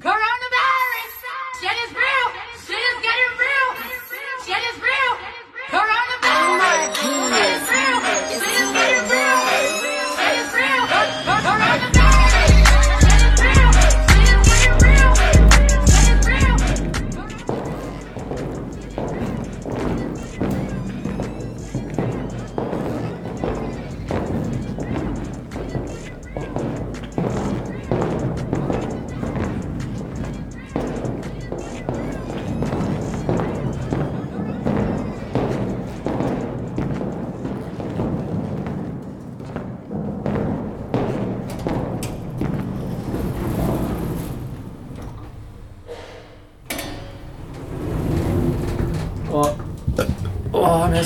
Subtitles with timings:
[0.00, 0.27] Coronavirus!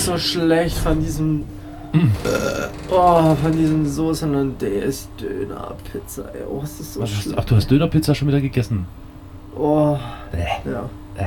[0.03, 1.45] Ist so schlecht von diesem.
[2.91, 6.23] Oh, von diesem Soße und DS Döner Pizza.
[6.35, 6.41] Ey.
[6.51, 7.39] Oh, ist so Was schlecht.
[7.39, 8.87] ach, du hast Dönerpizza schon wieder gegessen.
[9.57, 9.99] Oh,
[10.33, 10.71] Äh.
[10.71, 10.89] ja.
[11.17, 11.27] Äh.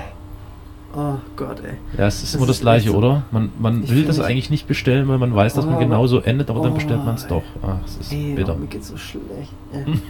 [0.97, 1.73] Oh Gott, ey.
[1.99, 3.23] Ja, es ist Das immer das ist Gleiche, so- oder?
[3.31, 6.49] Man, man will das eigentlich nicht bestellen, weil man weiß, dass man Oh, genauso endet,
[6.49, 7.43] aber dann oh, bestellt man es doch.
[7.61, 8.55] Ach, es ist Ey, bitter.
[8.55, 9.51] oh, mir geht's so schlecht.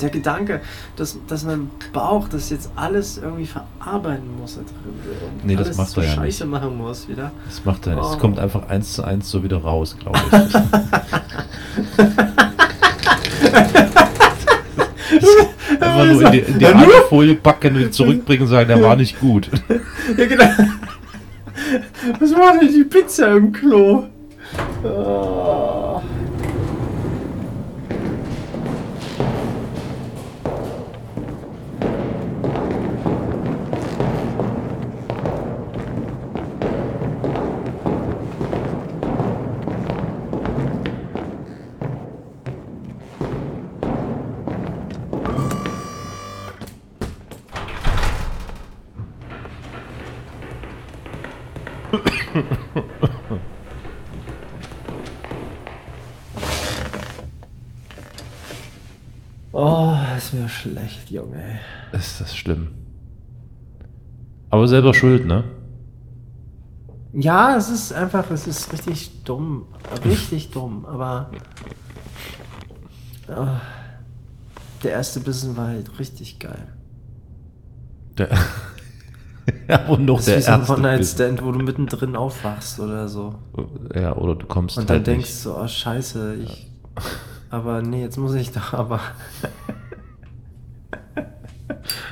[0.00, 0.60] Der Gedanke,
[0.96, 3.46] dass, dass mein Bauch das jetzt alles irgendwie
[3.82, 4.72] verarbeiten muss da drin.
[5.38, 7.30] Und Nee, das macht so er ja scheiße machen muss wieder.
[7.46, 8.04] Das macht er nicht.
[8.04, 8.18] Es Oh.
[8.18, 10.54] kommt einfach eins zu eins so wieder raus, glaube ich.
[15.80, 18.96] einfach nur in die, in die Ja, Alufolie packen und zurückbringen und sagen, der war
[18.96, 19.48] nicht gut.
[20.18, 20.44] Ja, genau.
[22.18, 24.02] Was war denn die Pizza im Klo?
[24.82, 25.91] Oh.
[60.42, 61.60] Oh, mir schlecht, Junge.
[61.92, 62.68] Ist das schlimm.
[64.50, 65.44] Aber selber schuld, ne?
[67.14, 69.66] Ja, es ist einfach, es ist richtig dumm.
[70.04, 71.30] Richtig dumm, aber.
[73.28, 73.60] ah,
[74.82, 76.68] der erste Bissen war halt richtig geil.
[78.18, 78.28] Der,
[79.68, 80.78] ja, und noch Das der ist wie so ein.
[80.78, 83.34] One-Night-Stand, wo du mittendrin aufwachst oder so.
[83.94, 86.70] Ja, oder du kommst Und dann halt denkst du, oh scheiße, ich.
[87.50, 89.00] Aber nee, jetzt muss ich da aber.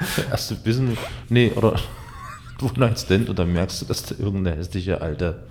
[0.17, 0.97] Der erste Bissen.
[1.29, 1.75] Nee, oder
[2.59, 5.45] du Stand und dann merkst du, dass du irgendeine hässliche alte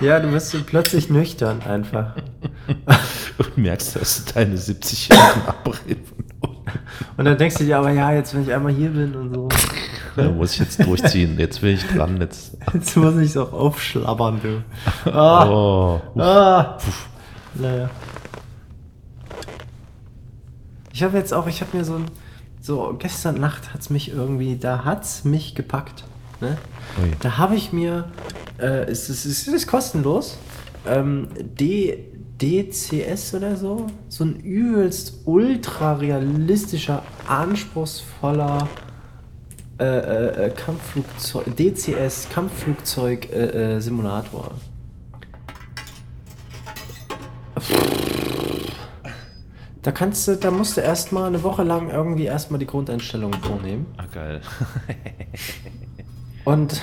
[0.00, 2.14] Ja, du bist so plötzlich nüchtern einfach.
[3.38, 6.02] und merkst, dass du deine 70-Jährigen abbrechen.
[7.16, 9.48] Und dann denkst du dir aber, ja, jetzt wenn ich einmal hier bin und so.
[10.16, 11.38] Da muss ich jetzt durchziehen.
[11.38, 12.20] Jetzt bin ich dran.
[12.20, 12.56] Jetzt.
[12.74, 15.10] Jetzt muss ich es auch aufschlabbern, du.
[15.10, 16.00] Ah, Oh.
[16.20, 16.78] ah.
[17.54, 17.88] Naja.
[20.92, 22.06] Ich habe jetzt auch, ich habe mir so ein,
[22.60, 26.04] so gestern Nacht hat's mich irgendwie, da hat's mich gepackt.
[26.40, 26.56] Ne?
[27.02, 27.10] Ui.
[27.20, 28.10] Da habe ich mir,
[28.58, 30.38] äh, es ist, es ist kostenlos,
[30.86, 32.04] ähm, D,
[32.40, 38.68] DCS oder so, so ein übelst ultra realistischer, anspruchsvoller
[39.80, 44.52] äh, äh, äh, Kampfflugzeug, DCS Kampfflugzeug äh, äh, Simulator.
[49.88, 53.86] Da kannst du, da musst du erstmal eine Woche lang irgendwie erstmal die Grundeinstellungen vornehmen.
[53.96, 54.42] Ah, geil.
[56.44, 56.82] Und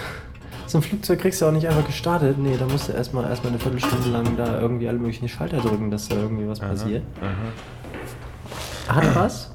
[0.65, 2.39] so ein Flugzeug kriegst du auch nicht einfach gestartet.
[2.39, 5.91] Nee, da musst du erstmal erstmal eine Viertelstunde lang da irgendwie alle möglichen Schalter drücken,
[5.91, 7.03] dass da irgendwie was passiert.
[8.87, 9.51] Hat was.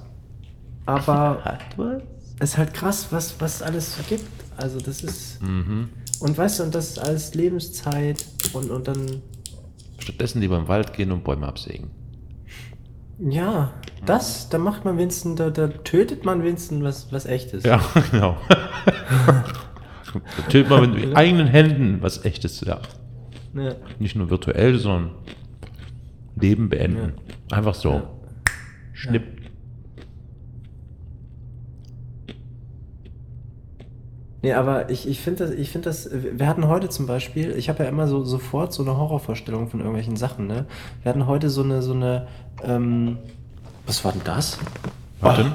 [0.86, 2.02] Aber Hat was?
[2.38, 4.30] es ist halt krass, was, was alles gibt.
[4.58, 5.42] Also das ist.
[5.42, 5.88] Mhm.
[6.20, 9.22] Und weißt du, und das ist alles Lebenszeit und, und dann.
[9.98, 11.90] Stattdessen lieber im Wald gehen und Bäume absägen.
[13.20, 13.74] Ja,
[14.06, 17.64] das, da macht man wenigstens, da, da tötet man wenigstens was, was echtes.
[17.64, 17.80] Ja,
[18.10, 18.36] genau.
[19.26, 22.62] Da tötet man mit eigenen Händen was echtes.
[22.62, 22.80] Ja.
[23.54, 23.74] Ja.
[23.98, 25.12] Nicht nur virtuell, sondern
[26.36, 27.14] Leben beenden.
[27.50, 27.92] Einfach so.
[27.92, 28.10] Ja.
[28.92, 29.39] Schnipp.
[34.42, 37.68] Nee, aber ich, ich finde das, ich finde das, wir hatten heute zum Beispiel, ich
[37.68, 40.66] habe ja immer so sofort so eine Horrorvorstellung von irgendwelchen Sachen, ne?
[41.02, 42.26] Wir hatten heute so eine, so eine,
[42.62, 43.18] ähm,
[43.86, 44.58] was war denn das?
[45.20, 45.52] Was denn?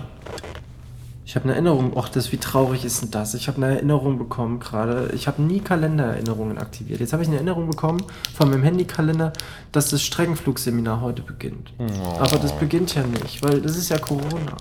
[1.26, 3.34] Ich habe eine Erinnerung, ach, das, wie traurig ist denn das?
[3.34, 5.10] Ich habe eine Erinnerung bekommen gerade.
[5.16, 7.00] Ich habe nie Kalendererinnerungen aktiviert.
[7.00, 8.04] Jetzt habe ich eine Erinnerung bekommen
[8.36, 9.34] von meinem Handykalender,
[9.72, 11.74] dass das Streckenflugseminar heute beginnt.
[11.80, 12.20] Oh.
[12.20, 14.56] Aber das beginnt ja nicht, weil das ist ja Corona.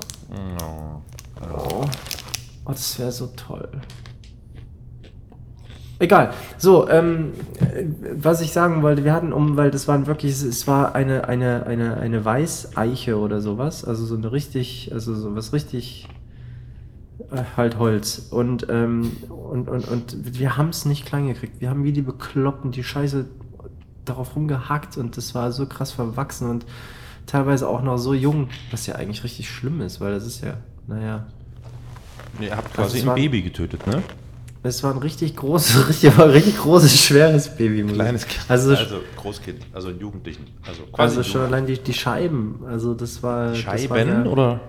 [1.52, 1.84] Oh.
[2.64, 3.68] Oh, das wäre so toll.
[6.04, 6.34] Egal.
[6.58, 10.66] So, ähm, äh, was ich sagen wollte, wir hatten um, weil das waren wirklich, es
[10.66, 16.06] war eine, eine, eine, eine Weißeiche oder sowas, also so eine richtig, also sowas richtig,
[17.32, 18.28] äh, halt Holz.
[18.30, 21.62] Und, ähm, und, und, und wir haben es nicht klein gekriegt.
[21.62, 23.24] Wir haben wie die Bekloppten die Scheiße
[24.04, 26.66] darauf rumgehackt und das war so krass verwachsen und
[27.24, 30.58] teilweise auch noch so jung, was ja eigentlich richtig schlimm ist, weil das ist ja,
[30.86, 31.24] naja,
[32.40, 34.02] ihr habt Also quasi es ein Baby getötet, ne?
[34.64, 37.84] Es war ein richtig großes, richtig, war ein richtig großes, schweres Baby.
[37.84, 38.44] Kleines Kind.
[38.48, 40.46] Also, also Großkind, also Jugendlichen.
[40.66, 43.50] Also quasi also schon Jugend- allein die, die Scheiben, also das war...
[43.52, 44.60] das war Scheiben ja, oder?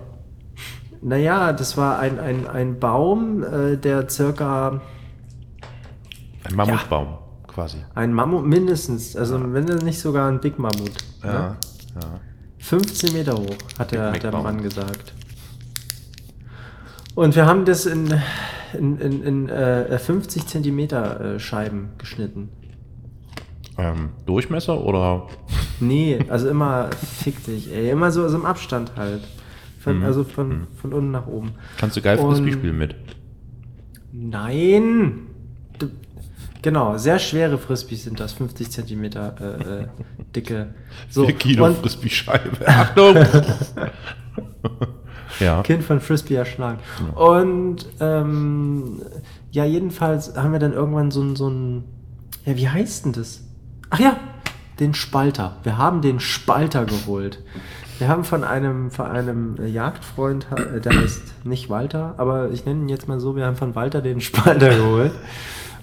[1.02, 4.80] Naja, das war ein, ein, ein Baum, äh, der circa
[6.44, 7.78] Ein Mammutbaum, quasi.
[7.94, 10.92] ein Mammut mindestens, also wenn nicht sogar ein Big Mammut.
[11.24, 11.56] Ja, Ne?
[12.02, 12.20] ja.
[12.58, 14.62] 15 Meter hoch, hat der, Big der Mac Mann Baum.
[14.64, 15.12] gesagt.
[17.14, 18.12] Und wir haben das in,
[18.78, 22.50] in, in, in äh, 50 Zentimeter äh, Scheiben geschnitten.
[23.78, 25.28] Ähm, Durchmesser oder?
[25.80, 27.90] Nee, also immer fick dich, ey.
[27.90, 29.22] Immer so, so im Abstand halt.
[29.80, 31.52] Von, Also von, von unten nach oben.
[31.78, 32.96] Kannst du geil Frisbee spielen mit?
[34.12, 35.28] Nein!
[35.78, 35.90] Du,
[36.62, 39.86] genau, sehr schwere Frisbees sind das, 50 Zentimeter äh, äh,
[40.34, 40.74] dicke.
[41.08, 42.66] So, 4 Kilo Frisbee-Scheibe.
[42.66, 43.14] Achtung!
[45.40, 45.62] ja.
[45.62, 46.78] Kind von Frisbee erschlagen.
[47.14, 49.00] Und ähm,
[49.50, 51.84] ja, jedenfalls haben wir dann irgendwann so ein, so ein,
[52.44, 53.42] ja, wie heißt denn das?
[53.90, 54.16] Ach ja,
[54.80, 55.56] den Spalter.
[55.62, 57.42] Wir haben den Spalter geholt.
[57.98, 62.82] Wir haben von einem, von einem Jagdfreund, äh, der heißt nicht Walter, aber ich nenne
[62.82, 65.12] ihn jetzt mal so, wir haben von Walter den Spalter geholt.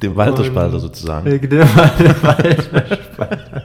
[0.01, 1.27] Den Walterspalter sozusagen.
[1.31, 3.63] Äh, Der Walter Spalter.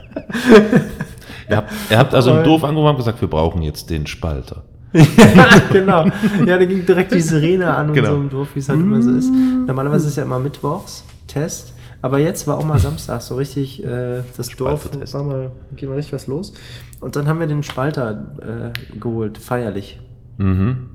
[1.49, 4.63] Ihr habt, ihr habt also im Dorf angerufen und gesagt, wir brauchen jetzt den Spalter.
[4.93, 6.05] Ja, genau.
[6.45, 8.09] Ja, da ging direkt die Sirene an und Genau.
[8.11, 9.29] so im Dorf, wie es halt immer so ist.
[9.31, 14.23] Normalerweise ist ja immer Mittwochs Test, aber jetzt war auch mal Samstag so richtig äh,
[14.35, 16.53] das Dorf, war mal, ging mal richtig was los.
[17.01, 19.99] Und dann haben wir den Spalter äh, geholt, feierlich.
[20.37, 20.89] Mhm.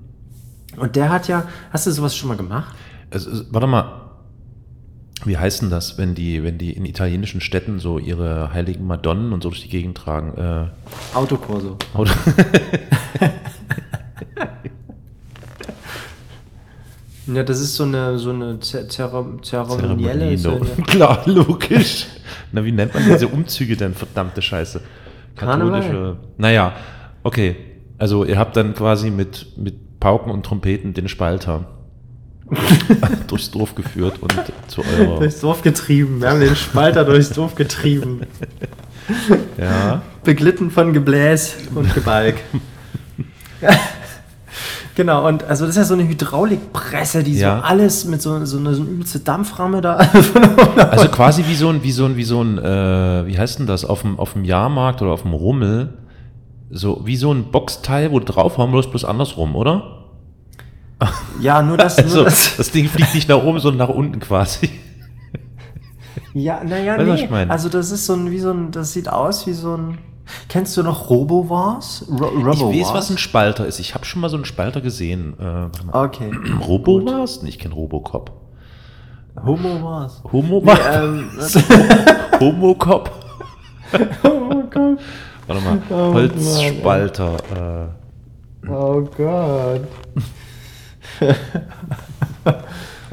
[0.77, 2.75] Und der hat ja, hast du sowas schon mal gemacht?
[3.11, 4.01] Es, es, warte mal,
[5.25, 9.33] wie heißt denn das, wenn die, wenn die in italienischen Städten so ihre heiligen Madonnen
[9.33, 10.37] und so durch die Gegend tragen?
[10.37, 11.77] Äh, Autokorso.
[11.97, 12.11] oder-
[17.27, 20.37] Ja, das ist so eine, so eine Zer- zeremonielle.
[20.37, 20.61] So eine.
[20.87, 22.07] Klar, logisch.
[22.53, 24.81] Na, wie nennt man diese Umzüge denn, verdammte Scheiße?
[25.37, 25.81] Karneval.
[25.81, 26.17] Katholische.
[26.37, 26.73] Naja,
[27.23, 27.57] okay.
[27.99, 31.65] Also ihr habt dann quasi mit, mit Pauken und Trompeten den Spalter
[33.27, 34.35] durchs Dorf geführt und
[34.69, 35.19] zu eurer.
[35.19, 36.21] durchs Dorf getrieben.
[36.21, 38.21] Wir haben den Spalter durchs Dorf getrieben.
[39.59, 40.03] Ja.
[40.25, 42.37] beglitten von Gebläs und Gebalg.
[44.95, 47.59] genau, und also das ist ja so eine Hydraulikpresse, die Ja.
[47.59, 49.99] so alles mit so, so einer so eine übelste Dampframme da.
[50.91, 53.67] Also quasi wie so ein, wie so ein, wie so ein, äh, wie heißt denn
[53.67, 55.95] das, auf dem, auf dem Jahrmarkt oder auf dem Rummel,
[56.71, 60.01] so wie so ein Boxteil, wo du draufhauen musst, bloß andersrum, oder?
[61.41, 62.57] ja, nur das, Also, nur das.
[62.57, 64.71] das Ding fliegt nicht nach oben, sondern nach unten quasi.
[66.33, 67.29] Ja, naja, nee.
[67.49, 69.99] Also das ist so ein, wie so ein, das sieht aus wie so ein.
[70.49, 72.07] Kennst du noch Robowars?
[72.09, 72.61] Ro Ich Robowars?
[72.89, 73.79] weiß, was ein Spalter ist.
[73.79, 75.35] Ich habe schon mal so einen Spalter gesehen.
[75.39, 75.97] Äh.
[75.97, 76.31] Okay.
[76.67, 77.43] Robo war's?
[77.43, 78.33] Nee, ich kenne Robocop.
[79.45, 80.23] Homo Wars.
[80.33, 81.29] Homo Nee, ähm,
[82.39, 83.11] Homocop?
[84.23, 84.99] oh Gott.
[85.49, 85.83] Warte mal.
[85.91, 87.37] Oh Holzspalter.
[88.63, 89.81] Äh, Oh Gott.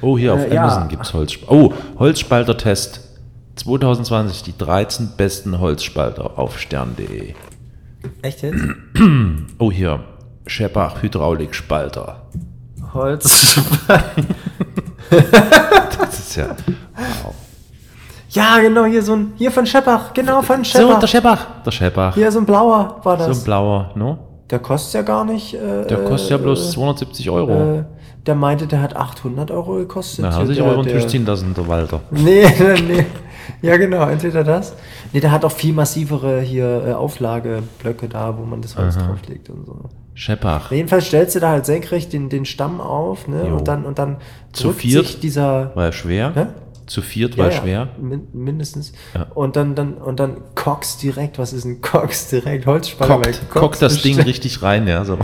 [0.01, 0.63] oh, hier auf Äh, ja.
[0.63, 1.53] Amazon gibt's Holzspalter.
[1.53, 3.10] Oh, Holzspalter-Test.
[3.55, 7.33] 2020 die 13 besten Holzspalter auf stern.de.
[8.21, 8.63] Echt jetzt?
[9.59, 9.99] Oh, hier.
[10.47, 12.23] Scheppach Hydraulikspalter.
[12.93, 13.59] Holz.
[15.11, 16.47] Das ist ja.
[16.95, 17.33] Wow.
[18.29, 19.33] ja, genau, hier so ein.
[19.35, 20.13] Hier von Scheppach.
[20.13, 20.99] Genau, von So, Scheppach.
[20.99, 21.45] der Scheppach.
[21.65, 22.13] Der Scheppach.
[22.15, 23.39] Hier so ein blauer war So das.
[23.39, 24.17] ein blauer, no?
[24.49, 25.53] der kostet ja gar nicht.
[25.53, 27.79] Äh, Der kostet ja bloß 270 Euro.
[27.79, 27.83] Äh,
[28.25, 30.25] der meinte, der hat 800 Euro gekostet.
[30.25, 32.01] Na, hat sich über den Tisch ziehen lassen, der Walter.
[32.11, 32.45] Nee,
[32.87, 33.05] nee.
[33.61, 34.75] Ja, genau, entweder das.
[35.13, 39.49] Nee, der hat auch viel massivere hier äh, Auflageblöcke da, wo man das Holz drauflegt
[39.49, 39.89] und so.
[40.13, 40.71] Scheppach.
[40.71, 43.47] Jedenfalls stellst du da halt senkrecht den, den Stamm auf, ne?
[43.47, 43.57] Jo.
[43.57, 44.17] Und dann, und dann
[44.51, 45.05] Zu viert?
[45.05, 45.75] sich dieser.
[45.75, 46.31] War er schwer?
[46.35, 46.45] Hä?
[46.85, 47.87] Zu viert Ja, war ja, schwer?
[47.99, 48.91] Min mindestens.
[49.15, 49.27] Ja.
[49.33, 51.39] Und dann, dann, und dann Cox direkt.
[51.39, 52.65] Was ist ein Cox direkt?
[52.65, 55.05] Holzspanner bei Cockt, Cox das Ding richtig rein, ja.
[55.05, 55.17] So.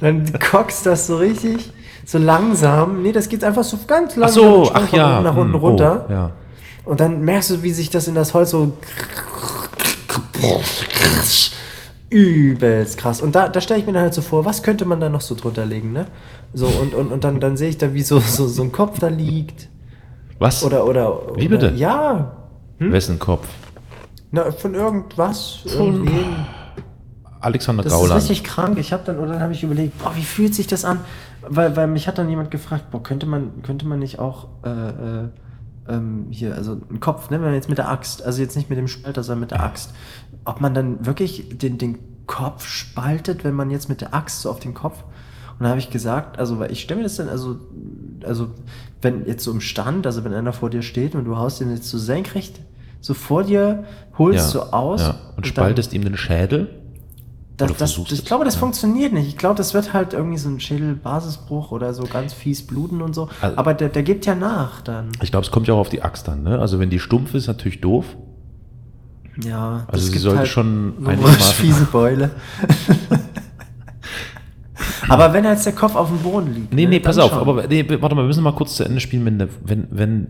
[0.00, 1.70] Dann Cox das so richtig,
[2.04, 3.02] so langsam.
[3.02, 4.42] Nee, das geht einfach so ganz langsam.
[4.44, 5.20] so, ach von ja.
[5.20, 6.06] Nach unten hm, runter.
[6.08, 6.30] Oh, ja.
[6.84, 8.72] Und dann merkst du, wie sich das in das Holz so
[12.10, 13.20] übelst krass.
[13.20, 15.20] Und da, da stelle ich mir dann halt so vor, was könnte man da noch
[15.20, 16.06] so drunter legen, ne?
[16.52, 19.00] So, und, und, und dann, dann sehe ich da, wie so, so, so ein Kopf
[19.00, 19.68] da liegt.
[20.38, 20.62] Was?
[20.62, 21.20] Oder, oder.
[21.34, 21.72] Wie oder, bitte?
[21.74, 22.36] Ja.
[22.78, 23.48] Wessen Kopf?
[24.30, 25.60] Na, von irgendwas.
[25.66, 26.46] Von- irgendwen.
[27.44, 28.22] Alexander Das Gauland.
[28.22, 28.78] ist richtig krank.
[28.78, 31.00] Ich habe dann, oder dann habe ich überlegt, boah, wie fühlt sich das an?
[31.46, 34.68] Weil, weil mich hat dann jemand gefragt, boah, könnte man, könnte man nicht auch äh,
[34.68, 35.28] äh,
[35.88, 38.70] ähm, hier, also einen Kopf, ne, wenn man jetzt mit der Axt, also jetzt nicht
[38.70, 39.92] mit dem Spalter, sondern mit der Axt,
[40.44, 44.50] ob man dann wirklich den, den Kopf spaltet, wenn man jetzt mit der Axt so
[44.50, 45.04] auf den Kopf.
[45.58, 47.58] Und da habe ich gesagt, also, weil ich stelle mir das dann, also,
[48.24, 48.48] also,
[49.02, 51.70] wenn jetzt so im Stand, also wenn einer vor dir steht und du haust den
[51.70, 52.60] jetzt so senkrecht
[53.04, 53.84] so vor dir,
[54.16, 55.14] holst so aus ja.
[55.36, 56.70] Und spaltest ihm den Schädel.
[57.56, 58.60] Das, das, ich glaube, das ja.
[58.60, 59.28] funktioniert nicht.
[59.28, 63.14] Ich glaube, das wird halt irgendwie so ein Schädelbasisbruch oder so ganz fies bluten und
[63.14, 63.28] so.
[63.40, 65.10] Also- Aber der, der gibt ja nach dann.
[65.22, 66.42] Ich glaube, es kommt ja auch auf die Axt an.
[66.42, 66.58] Ne?
[66.58, 68.16] Also wenn die stumpf ist, natürlich doof.
[69.44, 72.30] Ja, Also sie sollte halt schon einigermaßen- fiese Beule.
[75.08, 76.72] aber wenn jetzt der Kopf auf dem Boden liegt.
[76.72, 77.30] Nee, ne, nee, dann pass auf.
[77.30, 77.40] schon.
[77.40, 79.24] Aber nee, warte mal, wir müssen mal kurz zu Ende spielen.
[79.24, 80.28] Wenn, wenn, wenn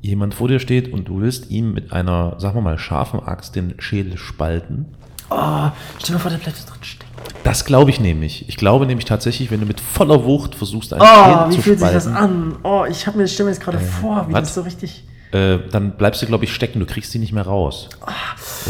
[0.00, 3.56] jemand vor dir steht und du willst ihm mit einer, sagen wir mal, scharfen Axt
[3.56, 4.86] den Schädel spalten,
[5.34, 7.10] Oh, stell dir vor, der bleibt drin stecken.
[7.44, 8.48] das glaube ich nämlich.
[8.48, 11.80] Ich glaube nämlich tatsächlich, wenn du mit voller Wucht versust, einen Oh, wie zu fühlt
[11.80, 12.56] sich das spalten, an?
[12.62, 14.40] Oh, ich habe mir stell mir jetzt gerade vor, wie was?
[14.48, 15.04] das so richtig.
[15.32, 16.80] äh, dann bleibst du, glaube ich, stecken.
[16.80, 17.88] Du kriegst sie nicht mehr raus.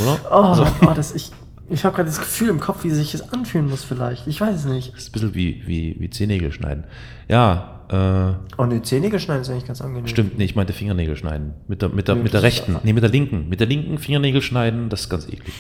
[0.02, 0.18] Oder?
[0.30, 1.30] Oh, Also, oh das ich.
[1.70, 4.26] Ich habe gerade das Gefühl im Kopf, wie sich das anfühlen muss, vielleicht.
[4.26, 4.92] Ich weiß es nicht.
[4.92, 6.84] das ist ein bisschen wie, wie, wie Zehennägel schneiden.
[7.28, 10.06] Ja, äh, Oh, ne, Zähne schneiden ist eigentlich ganz angenehm.
[10.06, 11.54] Stimmt, nee, ich meinte Fingernägel schneiden.
[11.68, 12.76] Mit der, mit der, Ja, mit der rechten.
[12.82, 13.48] Nee, mit der linken.
[13.48, 15.54] Mit der linken Fingernägel schneiden, das ist ganz eklig.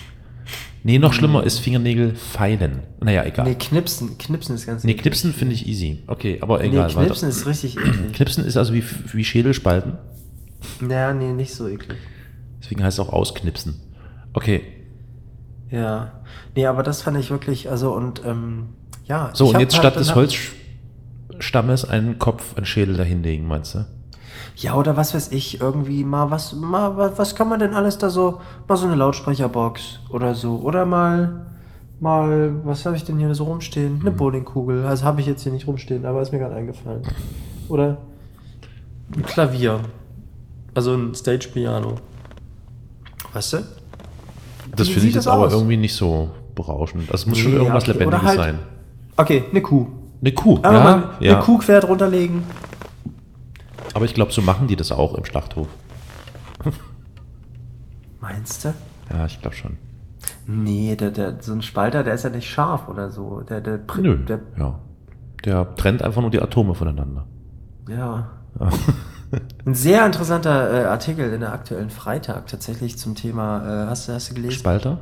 [0.84, 2.80] Nee, noch schlimmer ist Fingernägel feilen.
[3.00, 3.44] Naja, egal.
[3.44, 4.18] Nee, Nee, knipsen.
[4.18, 6.02] Knipsen ist ganz knipsen finde ich easy.
[6.08, 6.88] Okay, aber Nee, egal.
[6.90, 7.28] knipsen weiter.
[7.28, 8.12] ist richtig eklig.
[8.12, 9.98] Knipsen ist also wie, wie Schädel spalten.
[10.80, 11.98] Naja, nee, nicht so eklig.
[12.60, 13.80] Deswegen heißt es auch ausknipsen.
[14.32, 14.62] Okay.
[15.70, 16.20] Ja.
[16.56, 18.70] Nee, aber das fand ich wirklich, also und, ähm,
[19.06, 19.30] ja.
[19.34, 23.84] So, und jetzt halt- statt des Holzstammes einen Kopf, einen Schädel dahinlegen, meinst du?
[24.56, 27.98] Ja, oder was weiß ich, irgendwie mal was, mal, was, was kann man denn alles
[27.98, 31.46] da so, mal so eine Lautsprecherbox oder so, oder mal,
[32.00, 33.94] mal, was habe ich denn hier so rumstehen?
[33.94, 34.00] Mhm.
[34.02, 37.02] Eine Bowlingkugel, also habe ich jetzt hier nicht rumstehen, aber ist mir gerade eingefallen.
[37.68, 37.96] Oder
[39.16, 39.80] ein Klavier,
[40.74, 41.94] also ein Stage-Piano.
[43.32, 43.58] Weißt du?
[44.76, 47.12] Das finde ich jetzt aber irgendwie nicht so berauschend.
[47.12, 48.58] Das muss schon Nee, irgendwas okay, oder Lebendiges halt- sein.
[49.16, 49.86] Okay, eine Kuh.
[50.20, 51.34] Eine Kuh, ja, mal ja.
[51.34, 52.44] eine Kuh quer drunter legen.
[53.94, 55.68] Aber ich glaube, so machen die das auch im Schlachthof.
[58.20, 58.74] Meinst du?
[59.10, 59.78] Ja, ich glaube schon.
[60.46, 63.40] Nee, der, der, so ein Spalter, der ist ja nicht scharf oder so.
[63.40, 64.78] Der, der, Nö, der ja.
[65.44, 67.26] Der trennt einfach nur die Atome voneinander.
[67.88, 68.30] Ja.
[69.64, 74.12] Ein sehr interessanter äh, Artikel in der aktuellen Freitag tatsächlich zum Thema, äh, hast, du,
[74.12, 74.58] hast du gelesen?
[74.58, 74.98] Spalter?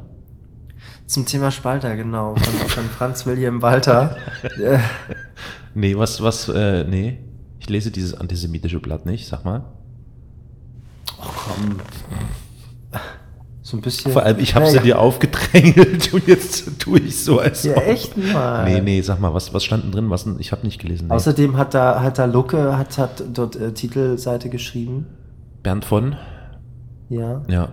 [1.06, 4.16] zum Thema Spalter, genau, von, von Franz William Walter.
[4.62, 4.78] äh,
[5.74, 7.18] Nee, was, was, äh, nee.
[7.60, 9.62] Ich lese dieses antisemitische Blatt nicht, sag mal.
[11.20, 11.76] oh komm.
[13.62, 14.10] So ein bisschen.
[14.12, 14.82] Vor allem, ich habe sie Naja.
[14.84, 17.86] dir aufgedrängelt und jetzt tue ich so als Ja, ob.
[17.86, 18.64] echt mal.
[18.64, 20.10] Nee, nee, sag mal, was, was stand denn drin?
[20.10, 21.06] Was, ich habe nicht gelesen.
[21.08, 21.14] Nee.
[21.14, 25.06] Außerdem hat da, hat da Lucke, hat, hat dort äh, Titelseite geschrieben.
[25.62, 26.16] Bernd von?
[27.10, 27.42] Ja.
[27.48, 27.68] Ja.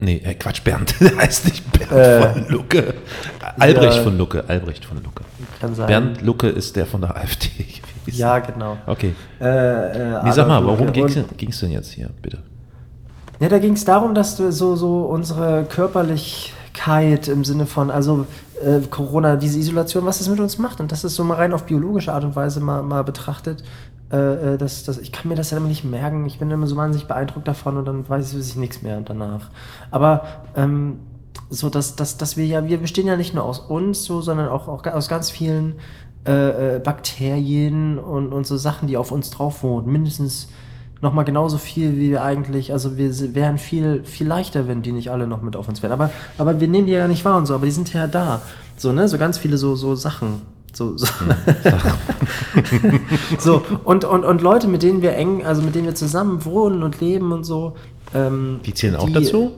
[0.00, 0.94] Nee, äh, Quatsch, Bernd.
[1.00, 2.94] Der heißt nicht Bernd Äh, von Lucke.
[3.58, 4.02] Albrecht ja.
[4.02, 4.44] von Lucke.
[4.48, 5.24] Albrecht von Lucke.
[5.60, 5.86] Kann sein.
[5.86, 7.82] Bernd Lucke ist der von der AfD gewesen.
[8.06, 8.76] Ja, genau.
[8.86, 9.14] Okay.
[9.40, 12.38] Äh, äh, Nee, sag mal, warum ging's Und- denn, jetzt hier, bitte?
[13.40, 18.26] Ja, da ging es darum, dass so, so unsere Körperlichkeit im Sinne von, also
[18.62, 21.52] äh, Corona, diese Isolation, was das mit uns macht und das ist so mal rein
[21.54, 23.62] auf biologische Art und Weise mal, mal betrachtet.
[24.12, 24.16] Äh,
[24.54, 26.26] äh, das, das, ich kann mir das ja immer nicht merken.
[26.26, 29.50] Ich bin immer so wahnsinnig beeindruckt davon und dann weiß ich, ich nichts mehr danach.
[29.90, 30.24] Aber
[30.56, 30.98] ähm,
[31.48, 34.48] so, dass, dass, dass wir ja, wir bestehen ja nicht nur aus uns, so, sondern
[34.48, 35.76] auch, auch aus ganz vielen
[36.26, 39.90] äh, äh, Bakterien und, und so Sachen, die auf uns drauf wohnen.
[39.90, 40.48] Mindestens
[41.00, 45.10] nochmal genauso viel, wie wir eigentlich, also wir wären viel, viel leichter, wenn die nicht
[45.10, 45.92] alle noch mit auf uns wären.
[45.92, 48.42] Aber, aber wir nehmen die ja nicht wahr und so, aber die sind ja da.
[48.76, 50.42] So, ne, so ganz viele so, so Sachen.
[50.72, 51.06] So, so.
[53.38, 56.82] so und, und, und Leute, mit denen wir eng, also mit denen wir zusammen wohnen
[56.82, 57.76] und leben und so.
[58.14, 59.52] Ähm, Die zählen auch dazu?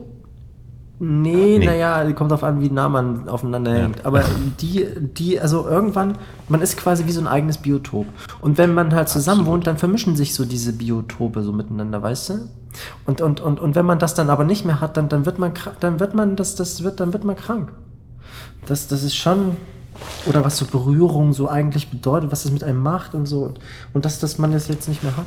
[1.05, 1.67] Nee, Nee.
[1.67, 3.83] naja, kommt drauf an, wie nah man aufeinander Ja.
[3.83, 4.07] hängt.
[4.07, 4.23] Aber
[4.61, 6.17] die, die, also irgendwann,
[6.49, 8.07] man ist quasi wie so ein eigenes Biotop.
[8.41, 9.53] Und wenn man halt zusammen Absolut.
[9.53, 12.35] wohnt, dann vermischen sich so diese Biotope so miteinander, weißt du?
[13.05, 15.41] Und, und, und, und wenn man das dann aber nicht mehr hat, dann, dann wird
[15.41, 17.73] man dann wird man, das, das wird, dann wird man krank.
[18.67, 19.57] Das, das ist schon,
[20.27, 23.41] oder was so Berührung so eigentlich bedeutet, was das mit einem macht und so.
[23.43, 23.59] Und,
[23.93, 25.27] und dass, dass man das jetzt nicht mehr hat.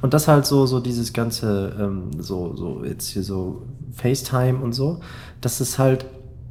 [0.00, 3.62] Und das halt so, so dieses ganze, ähm, so, so jetzt hier so
[3.92, 5.00] FaceTime und so,
[5.40, 6.06] dass es halt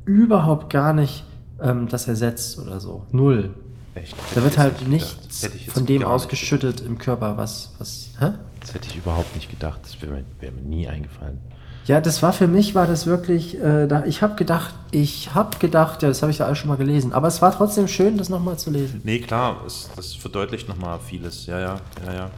[0.05, 1.25] überhaupt gar nicht
[1.61, 3.05] ähm, das ersetzt oder so.
[3.11, 3.51] Null.
[3.93, 4.15] Echt?
[4.35, 8.31] Da wird halt Das nichts jetzt von dem nicht ausgeschüttet im Körper, was, was, hä?
[8.61, 9.81] Das hätte ich überhaupt nicht gedacht.
[9.83, 11.39] Das wäre mir, wär mir nie eingefallen.
[11.87, 15.57] Ja, das war für mich, war das wirklich, äh, da, ich habe gedacht, ich habe
[15.57, 18.17] gedacht, ja, das habe ich ja alles schon mal gelesen, aber es war trotzdem schön,
[18.17, 19.01] das nochmal zu lesen.
[19.03, 21.47] Nee, klar, es, das verdeutlicht nochmal vieles.
[21.47, 22.31] Ja, ja, ja, ja.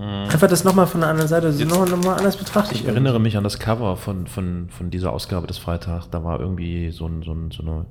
[0.00, 2.76] Einfach das nochmal von der anderen Seite, so noch, noch mal anders betrachtet.
[2.80, 6.08] Ich erinnere mich an das Cover von, von, von dieser Ausgabe des Freitags.
[6.10, 7.84] Da war irgendwie so ein, so ein, so eine,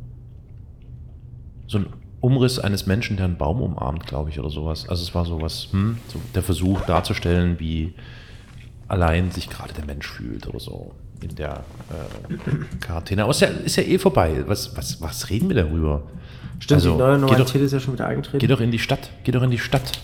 [1.67, 1.85] so ein
[2.21, 4.89] Umriss eines Menschen, der einen Baum umarmt, glaube ich, oder sowas.
[4.89, 7.93] Also es war sowas, hm, so der Versuch darzustellen, wie
[8.87, 13.21] allein sich gerade der Mensch fühlt oder so in der äh, Quarantäne.
[13.23, 14.43] Aber ist ja, ist ja eh vorbei.
[14.47, 16.03] Was, was, was reden wir darüber?
[16.59, 18.39] Stimmt, Also, die neue geh doch- Normalität ist ja schon wieder eingetreten.
[18.39, 19.11] Geh doch in die Stadt.
[19.23, 19.99] Geh doch in die Stadt.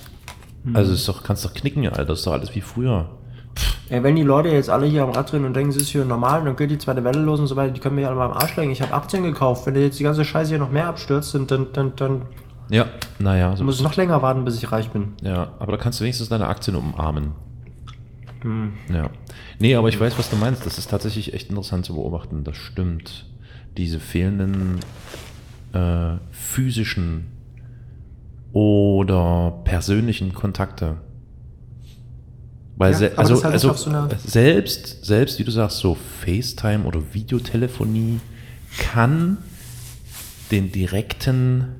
[0.65, 0.75] Hm.
[0.75, 2.05] Also ist doch, kannst doch knicken, Alter.
[2.05, 3.09] Das ist doch alles wie früher.
[3.89, 6.03] Ey, wenn die Leute jetzt alle hier am Rad drehen und denken, es ist hier
[6.05, 8.25] normal, dann geht die zweite Welle los und so weiter, die können mir alle mal
[8.25, 8.71] am Arsch legen.
[8.71, 9.65] Ich habe Aktien gekauft.
[9.65, 12.21] Wenn jetzt die ganze Scheiße hier noch mehr abstürzt, dann, dann, dann, dann
[12.69, 12.87] Ja,
[13.19, 15.13] naja, so muss ich noch länger warten, bis ich reich bin.
[15.21, 17.33] Ja, aber da kannst du wenigstens deine Aktien umarmen.
[18.93, 19.09] Ja.
[19.59, 20.65] Nee, aber ich weiß, was du meinst.
[20.65, 22.43] Das ist tatsächlich echt interessant zu beobachten.
[22.43, 23.25] Das stimmt.
[23.77, 24.79] Diese fehlenden
[25.73, 27.27] äh, physischen
[28.55, 30.95] oder persönlichen Kontakte.
[32.77, 33.91] Weil Ja, se also, halt also so
[34.25, 38.21] selbst, selbst, wie du sagst, so FaceTime oder Videotelefonie
[38.79, 39.39] kann
[40.51, 41.75] den direkten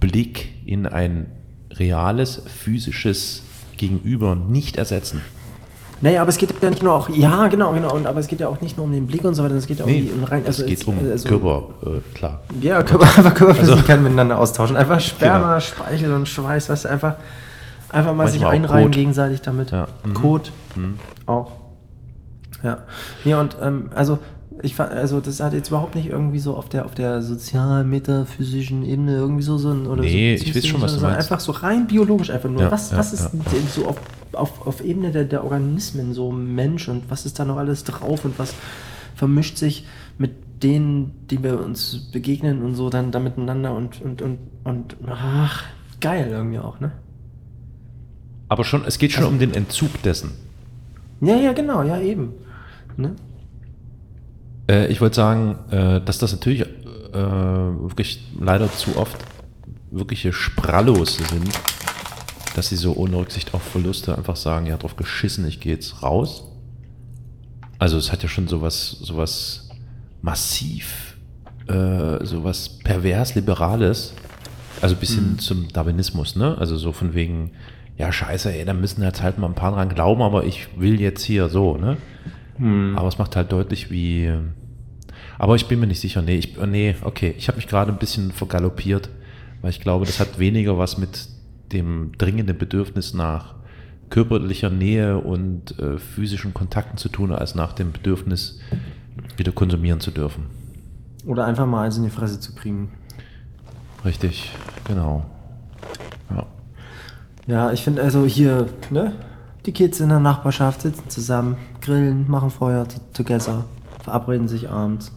[0.00, 1.26] Blick in ein
[1.72, 3.42] reales, physisches
[3.76, 5.20] Gegenüber nicht ersetzen.
[6.02, 8.40] Naja, aber es geht ja nicht nur auch, ja, genau, genau, und, aber es geht
[8.40, 10.10] ja auch nicht nur um den Blick und so weiter, es geht ja um Nee,
[10.14, 12.40] um rein, es geht um also- Körper, äh, klar.
[12.60, 14.76] Ja, Körper, einfach Körperflüssigkeiten Also- miteinander austauschen.
[14.76, 15.60] Einfach Sperma, Genau.
[15.60, 17.14] Speichel und Schweiß, du, einfach,
[17.88, 19.70] einfach mal sich Manchmal auch einreihen gegenseitig damit.
[19.70, 20.14] Ja, mhm.
[20.14, 20.52] Kot
[21.24, 21.52] auch.
[22.62, 22.78] Ja.
[23.24, 24.18] Ja, und ähm, also
[24.62, 28.84] ich fand, also das hat jetzt überhaupt nicht irgendwie so auf der auf der sozial-metaphysischen
[28.84, 31.18] Ebene irgendwie so so ein oder Nee, so, ich weiß schon, was du meinst.
[31.18, 32.62] einfach so rein biologisch einfach nur.
[32.62, 33.28] Ja, was, ja, was ist ja.
[33.52, 33.96] denn so auf,
[34.36, 38.24] auf, auf Ebene der, der Organismen so Mensch und was ist da noch alles drauf
[38.24, 38.54] und was
[39.14, 39.86] vermischt sich
[40.18, 44.96] mit denen, die wir uns begegnen und so dann da miteinander und und und und
[45.06, 45.64] ach,
[46.00, 46.92] geil irgendwie auch, ne?
[48.48, 50.30] Aber schon, es geht schon Also- um den Entzug dessen.
[51.20, 52.32] Ja, ja, genau, ja eben.
[52.96, 53.16] Ne?
[54.70, 56.66] Äh, ich wollte sagen, äh, dass das natürlich äh,
[57.14, 59.16] wirklich leider zu oft
[59.90, 61.48] wirkliche Sprallos sind,
[62.56, 66.02] dass sie so ohne Rücksicht auf Verluste einfach sagen, ja, drauf geschissen, ich gehe jetzt
[66.02, 66.44] raus.
[67.78, 69.68] Also es hat ja schon sowas, sowas
[70.22, 71.18] massiv,
[71.68, 74.14] äh, sowas pervers Liberales,
[74.80, 76.56] also bis hin zum Darwinismus, ne?
[76.56, 77.50] Also so von wegen,
[77.98, 80.98] ja scheiße, ey, da müssen jetzt halt mal ein paar dran glauben, aber ich will
[80.98, 81.98] jetzt hier so, ne?
[82.96, 84.32] Aber es macht halt deutlich, wie.
[85.38, 86.22] Aber ich bin mir nicht sicher.
[86.22, 87.34] Nee, ich, nee okay.
[87.36, 89.10] Ich habe mich gerade ein bisschen vergaloppiert,
[89.60, 91.35] weil ich glaube, das hat weniger was mit
[91.72, 93.54] dem dringenden Bedürfnis nach
[94.10, 98.60] körperlicher Nähe und äh, physischen Kontakten zu tun, als nach dem Bedürfnis,
[99.36, 100.46] wieder konsumieren zu dürfen.
[101.26, 102.92] Oder einfach mal eins in die Fresse zu kriegen.
[104.04, 104.52] Richtig,
[104.84, 105.24] genau.
[106.30, 106.46] Ja.
[107.46, 109.12] Ja, ich finde also hier, ne?
[109.64, 113.64] Die Kids in der Nachbarschaft sitzen zusammen, grillen, machen Feuer together,
[114.04, 115.10] verabreden sich abends.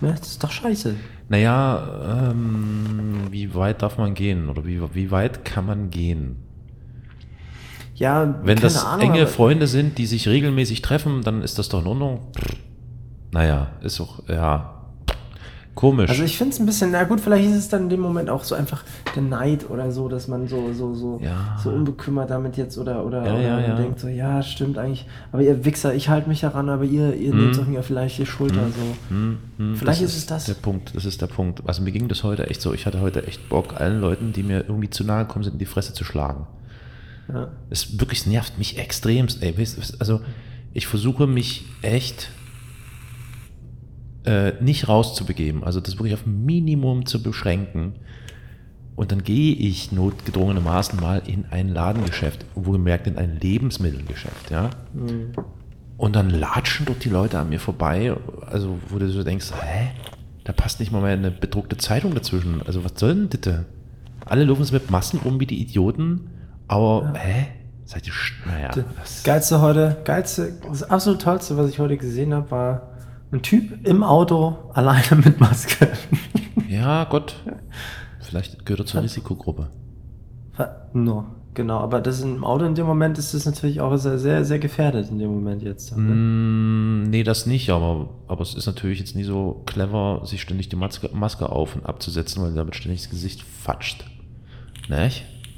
[0.00, 0.94] Ne, das ist doch scheiße.
[1.28, 4.48] Naja, ähm, wie weit darf man gehen?
[4.48, 6.36] Oder wie, wie weit kann man gehen?
[7.94, 11.80] Ja, Wenn das Ahnung, enge Freunde sind, die sich regelmäßig treffen, dann ist das doch
[11.80, 12.20] in Ordnung.
[13.32, 14.75] Naja, ist auch, ja,
[15.76, 16.10] komisch.
[16.10, 18.28] Also ich finde es ein bisschen, na gut, vielleicht ist es dann in dem Moment
[18.30, 18.82] auch so einfach
[19.14, 21.56] der Neid oder so, dass man so, so, so, Ja.
[21.62, 25.42] so unbekümmert damit jetzt oder, oder, Ja, oder ja, denkt so, ja, stimmt eigentlich, aber
[25.42, 27.40] ihr Wichser, ich halte mich daran, aber ihr, ihr Mhm.
[27.44, 29.14] nehmt doch mir vielleicht die Schulter so.
[29.14, 30.46] Hm, hm, Vielleicht ist es das.
[30.46, 31.62] Der Punkt, das ist der Punkt.
[31.66, 32.74] Also mir ging das heute echt so.
[32.74, 35.58] Ich hatte heute echt Bock, allen Leuten, die mir irgendwie zu nahe gekommen sind, in
[35.60, 36.46] die Fresse zu schlagen.
[37.70, 39.42] Es wirklich nervt mich extremst.
[39.42, 39.52] Ey,
[39.98, 40.20] also
[40.72, 42.30] ich versuche mich echt
[44.26, 45.64] äh, nicht rauszubegeben.
[45.64, 47.94] Also das wirklich auf Minimum zu beschränken.
[48.94, 54.70] Und dann gehe ich notgedrungenermaßen mal in ein Ladengeschäft, wohlgemerkt in ein Lebensmittelgeschäft, ja.
[55.98, 58.14] Und dann latschen dort die Leute an mir vorbei,
[58.46, 59.88] also wo du so denkst, hä?
[60.44, 62.62] Da passt nicht mal mehr eine bedruckte Zeitung dazwischen.
[62.66, 63.66] Also was soll denn bitte?
[64.24, 66.30] Alle laufen so mit Massen rum wie die Idioten,
[66.66, 67.48] aber hä?
[67.84, 68.70] Seid ihr, sch- naja.
[68.98, 72.95] Das geilste heute, geilste, das absolut tollste, was ich heute gesehen habe, war
[73.32, 75.88] ein Typ im Auto alleine mit Maske.
[76.68, 77.36] Ja, Gott.
[78.20, 79.70] Vielleicht gehört er zur Risikogruppe.
[80.94, 81.26] No.
[81.54, 81.78] genau.
[81.78, 85.10] Aber das im Auto in dem Moment ist es natürlich auch sehr, sehr, sehr gefährdet
[85.10, 85.96] in dem Moment jetzt.
[85.96, 86.02] Ne?
[86.02, 90.68] Mm, nee, das nicht, aber, aber es ist natürlich jetzt nie so clever, sich ständig
[90.68, 94.04] die Maske, Maske auf und abzusetzen, weil damit ständig das Gesicht fatscht.
[94.88, 95.10] Ne?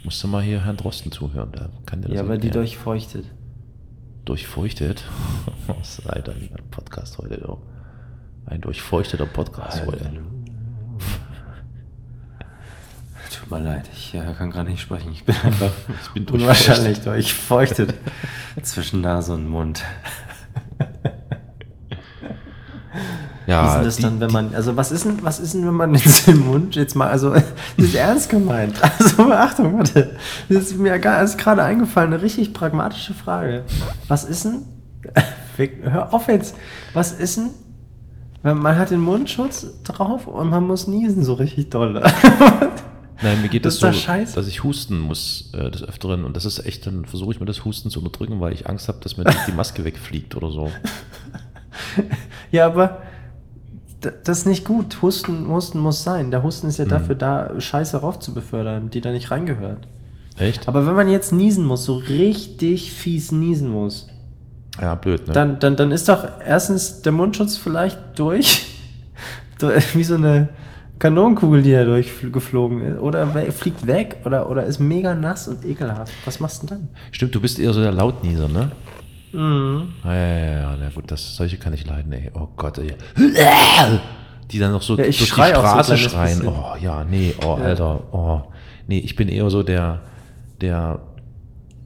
[0.04, 2.64] Musst du mal hier Herrn Drosten zuhören, der kann dir das Ja, weil die erklären.
[2.66, 3.24] durchfeuchtet.
[4.29, 5.05] Durchfeuchtet?
[5.67, 7.57] Was ist Alter, ein Podcast heute, du.
[8.45, 10.12] Ein durchfeuchteter Podcast heute.
[13.33, 15.12] Tut mir leid, ich äh, kann gerade nicht sprechen.
[15.12, 15.71] Ich bin einfach
[16.03, 17.95] Ich bin unwahrscheinlich durchfeuchtet
[18.62, 19.83] zwischen Nase und Mund.
[23.48, 25.54] Wie ist Ja, denn das die- dann, wenn man, also was ist denn, was ist
[25.54, 27.30] denn, wenn man jetzt den Mund jetzt mal, also
[27.76, 28.74] das ist ernst gemeint.
[28.98, 30.16] Also Achtung, warte,
[30.50, 33.64] das ist mir gerade eingefallen, eine richtig pragmatische Frage.
[34.06, 34.64] Was ist denn,
[35.82, 36.56] hör auf jetzt,
[36.92, 37.50] was ist denn,
[38.42, 42.02] wenn man hat den Mundschutz drauf und man muss niesen so richtig doll.
[43.22, 44.34] Nein, mir geht Das das, so, scheiße.
[44.37, 47.46] dass ich husten muss äh, des Öfteren und das ist echt, dann versuche ich mir
[47.46, 50.70] das Husten zu unterdrücken, weil ich Angst habe, dass mir die Maske wegfliegt oder so.
[52.52, 52.98] Ja, aber
[54.00, 55.02] das ist nicht gut.
[55.02, 56.30] Husten, Husten muss sein.
[56.30, 59.88] Der Husten ist ja dafür da, Scheiße rauf zu befördern, die da nicht reingehört.
[60.38, 60.68] Echt?
[60.68, 64.08] Aber wenn man jetzt niesen muss, so richtig fies niesen muss,
[64.80, 65.32] Ja, blöd, ne?
[65.32, 68.66] dann, dann, dann ist doch erstens der Mundschutz vielleicht durch,
[69.94, 70.48] wie so eine
[71.00, 73.00] Kanonenkugel, die da durchgeflogen ist.
[73.00, 76.12] Oder fliegt weg oder, oder ist mega nass und ekelhaft.
[76.24, 78.70] Was machst du denn Stimmt, du bist eher so der Lautnieser, ne?
[79.33, 79.93] Dann?
[80.05, 82.31] Ja, ja, ja, ja, na gut, das, solche kann ich leiden, ey.
[82.35, 82.95] Oh Gott, ey.
[84.51, 86.38] Die dann noch so Ja, ich durch die so Straße kleines schreien.
[86.38, 86.55] bisschen.
[86.55, 88.43] Oh, ja, nee, oh, Alter, oh.
[88.87, 90.01] Nee, ich bin eher so der,
[90.61, 91.01] der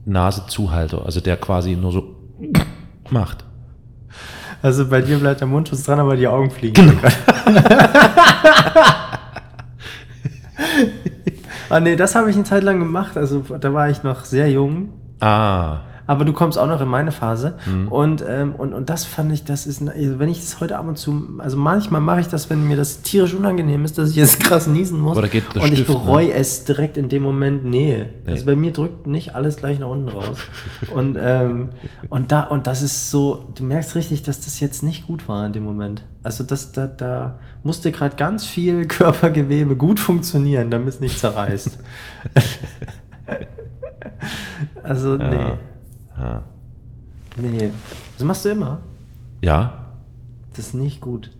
[0.05, 2.15] Nasezuhalter, also der quasi nur so
[3.09, 3.43] macht.
[4.61, 6.73] Also bei dir bleibt der Mundschutz dran, aber die Augen fliegen.
[6.73, 7.01] Genau.
[11.69, 13.17] ah nee, das habe ich eine Zeit lang gemacht.
[13.17, 14.89] Also da war ich noch sehr jung.
[15.19, 17.55] Ah, Aber du kommst auch noch in meine Phase.
[17.65, 17.87] Mhm.
[17.87, 20.87] Und, ähm, und, und das fand ich, das ist, also wenn ich das heute ab
[20.87, 24.15] und zu, also manchmal mache ich das, wenn mir das tierisch unangenehm ist, dass ich
[24.15, 25.17] jetzt krass niesen muss.
[25.17, 25.95] Oder geht der und ich Stift, ne?
[25.95, 28.05] bereue es direkt in dem Moment, nee.
[28.25, 28.31] Nee.
[28.31, 30.37] Also bei mir drückt nicht alles gleich nach unten raus.
[30.93, 31.69] und, ähm,
[32.09, 35.45] und da, und das ist so, du merkst richtig, dass das jetzt nicht gut war
[35.45, 36.03] in dem Moment.
[36.23, 41.77] Also das, da, da musste gerade ganz viel Körpergewebe gut funktionieren, damit es nicht zerreißt.
[44.83, 45.57] also, nee.
[46.17, 46.23] Ja.
[46.23, 46.43] ja.
[47.37, 47.71] Nee.
[48.17, 48.79] Das machst du immer.
[49.41, 49.85] Ja?
[50.55, 51.31] Das ist nicht gut.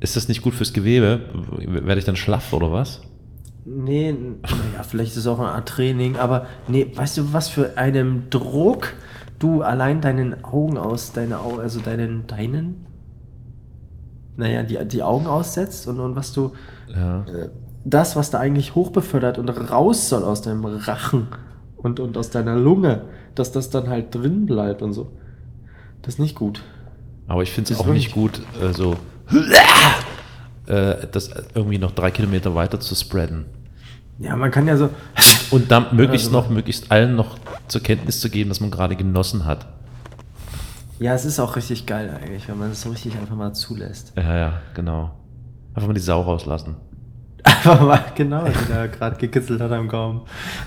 [0.00, 1.20] Ist das nicht gut fürs Gewebe?
[1.66, 3.02] Werde ich dann schlaff oder was?
[3.64, 7.76] Nee, naja, vielleicht ist es auch eine Art Training, aber nee, weißt du, was für
[7.76, 8.94] einem Druck
[9.38, 12.86] du allein deinen Augen aus, deine Augen, also deinen, deinen,
[14.36, 16.52] naja, die, die Augen aussetzt und, und was du,
[16.88, 17.24] Ja.
[17.84, 21.28] das, was da eigentlich hochbefördert und raus soll aus deinem Rachen
[21.82, 23.02] und, und aus deiner Lunge,
[23.34, 25.10] dass das dann halt drin bleibt und so.
[26.02, 26.62] Das ist nicht gut.
[27.26, 28.96] Aber ich finde es auch nicht gut, äh, so
[30.66, 33.44] äh, das irgendwie noch drei Kilometer weiter zu spreaden.
[34.18, 34.90] Ja, man kann ja so,
[35.50, 37.38] Und dann möglichst Also- noch, möglichst allen noch
[37.68, 39.66] zur Kenntnis zu geben, dass man gerade genossen hat.
[40.98, 44.12] ja, es ist auch richtig geil eigentlich, wenn man es so richtig einfach mal zulässt.
[44.16, 45.12] Ja, ja, genau.
[45.74, 46.76] Einfach mal die Sau rauslassen.
[47.44, 50.22] Einfach mal, genau, die da gerade gekitzelt hat am Gaumen.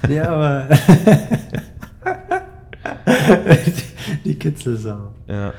[0.09, 0.67] Ja, aber.
[3.65, 5.13] die, die Kitzelsau.
[5.27, 5.53] Ja.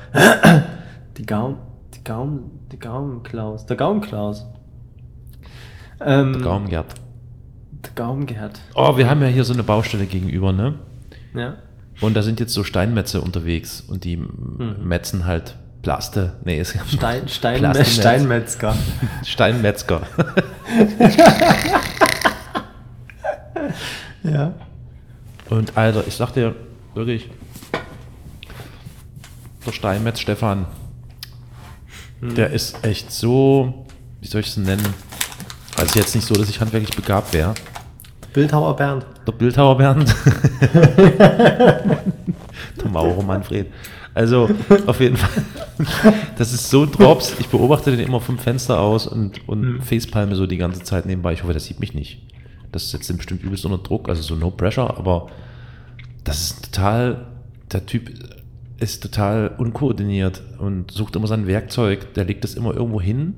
[1.17, 1.57] Die Gaum.
[1.93, 2.51] Die Gaum.
[2.71, 3.65] Die Gaumenklaus.
[3.65, 4.45] Der Gaumklaus.
[6.01, 6.95] Ähm, Gaumgert.
[7.71, 8.59] Der Gaumgerd.
[8.73, 10.79] Oh, wir haben ja hier so eine Baustelle gegenüber, ne?
[11.33, 11.55] Ja.
[12.01, 16.33] Und da sind jetzt so Steinmetze unterwegs und die metzen halt Plaste.
[16.43, 16.79] Nee, ist Mhm.
[16.97, 17.93] Stein, Stein, Plastenmetz.
[17.95, 18.75] Steinmetzger.
[19.23, 20.01] Steinmetzger.
[24.23, 24.53] Ja.
[25.51, 26.55] Und Alter, ich sag dir
[26.95, 27.29] wirklich,
[29.65, 30.65] der Steinmetz Stefan,
[32.19, 33.85] der ist echt so,
[34.21, 34.83] wie soll ich es nennen?
[35.77, 37.53] Also jetzt nicht so, dass ich handwerklich begabt wäre.
[38.33, 39.05] Bildhauer Bernd.
[39.27, 40.13] Der Bildhauer Bernd.
[40.73, 41.85] der
[42.89, 43.71] Mauro Manfred.
[44.15, 44.49] Also,
[44.87, 45.43] auf jeden Fall.
[46.37, 47.35] Das ist so ein Drops.
[47.39, 51.33] Ich beobachte den immer vom Fenster aus und, und facepalme so die ganze Zeit nebenbei.
[51.33, 52.21] Ich hoffe, der sieht mich nicht.
[52.71, 55.27] Das setzt den bestimmt übelst unter Druck, also so no pressure, aber
[56.23, 57.27] das ist total,
[57.71, 58.09] der Typ
[58.79, 63.35] ist total unkoordiniert und sucht immer sein Werkzeug, der legt das immer irgendwo hin.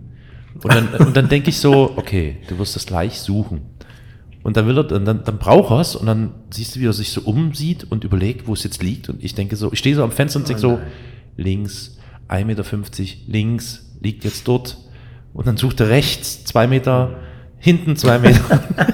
[0.64, 3.62] Und dann, und dann denke ich so, okay, du wirst das gleich suchen.
[4.48, 6.94] Und dann will er, dann, dann, braucht er es und dann siehst du, wie er
[6.94, 9.10] sich so umsieht und überlegt, wo es jetzt liegt.
[9.10, 10.80] Und ich denke so, ich stehe so am Fenster und denke so,
[11.36, 11.98] links,
[12.30, 12.64] 1,50 Meter,
[13.28, 14.78] links, liegt jetzt dort.
[15.34, 17.10] Und dann sucht er rechts, zwei Meter,
[17.60, 18.40] hinten zwei Meter.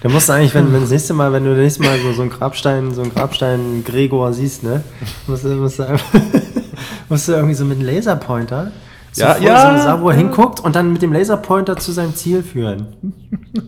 [0.00, 2.12] Da musst du eigentlich, wenn, wenn das nächste Mal, wenn du das nächste Mal so,
[2.12, 4.82] so einen Grabstein, so einen Grabstein Gregor siehst, ne,
[5.28, 6.20] musst du, musst du, einfach,
[7.08, 8.72] musst du irgendwie so mit einem Laserpointer
[9.12, 10.18] so Ja, vor ja, so er ja.
[10.18, 12.86] hinguckt und dann mit dem Laserpointer zu seinem Ziel führen.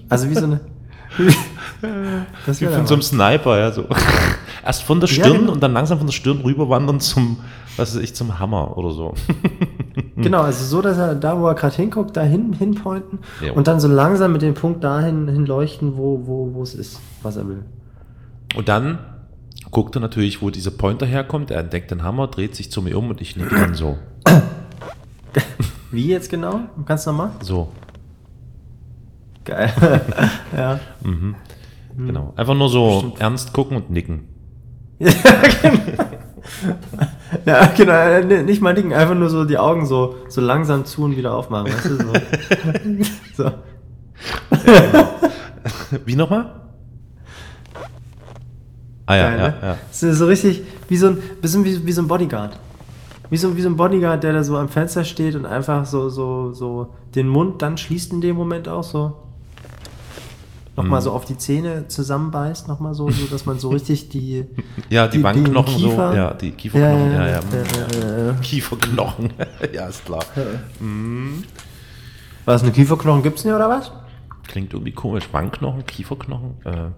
[0.08, 0.60] Also wie so eine.
[2.46, 3.84] Das Wie von so einem Sniper, ja, so.
[4.64, 5.52] Erst von der Ja, Stirn genau.
[5.52, 7.38] und dann langsam von der Stirn rüberwandern zum,
[7.76, 9.14] was weiß ich, zum Hammer oder so.
[10.16, 13.52] Genau, also so, dass er da, wo er gerade hinguckt, da hin, hinpointen Ja.
[13.52, 17.36] und dann so langsam mit dem Punkt dahin hinleuchten, wo, wo, wo es ist, was
[17.36, 17.64] er will.
[18.54, 18.98] Und dann
[19.72, 21.50] guckt er natürlich, wo dieser Pointer herkommt.
[21.50, 23.98] Er entdeckt den Hammer, dreht sich zu mir um und ich nicke dann so.
[25.90, 26.60] Wie jetzt genau?
[26.76, 27.30] Du nochmal?
[27.40, 27.68] So,
[29.44, 29.72] Geil.
[30.56, 30.80] ja.
[31.96, 32.32] genau.
[32.36, 34.28] Einfach nur so ernst gucken und nicken.
[37.46, 37.92] Ja, genau.
[37.92, 41.16] äh, nee, Nicht mal nicken, einfach nur so die Augen so, so langsam zu und
[41.16, 41.96] wieder aufmachen, weißt du?
[41.96, 42.12] So.
[43.44, 43.50] so.
[46.04, 46.60] Wie nochmal?
[49.06, 49.54] Ah ja, Geil, ja, ne?
[49.62, 49.76] ja.
[49.90, 52.58] Ist so richtig wie so ein, bisschen wie, wie so ein Bodyguard.
[53.30, 56.08] Wie so, wie so ein Bodyguard, der da so am Fenster steht und einfach so,
[56.08, 59.16] so, so den Mund dann schließt in dem Moment auch so.
[60.76, 61.04] Nochmal Mhm.
[61.04, 64.44] so auf die Zähne zusammenbeißt, nochmal so, so, dass man so richtig die.
[64.90, 65.88] Ja, die, Die- Wangenknochen so.
[65.88, 66.14] Kiefer?
[66.16, 67.12] Ja, die Kieferknochen.
[67.12, 67.40] Ja, ja.
[67.40, 68.32] ja, ja, ja.
[68.42, 69.30] Kieferknochen.
[69.72, 70.24] ja, ist klar.
[72.44, 73.92] Was, eine Kieferknochen gibt's nicht oder was?
[74.48, 75.28] Klingt irgendwie komisch.
[75.32, 76.54] Wangenknochen, Kieferknochen.
[76.64, 76.90] Äh, Ja,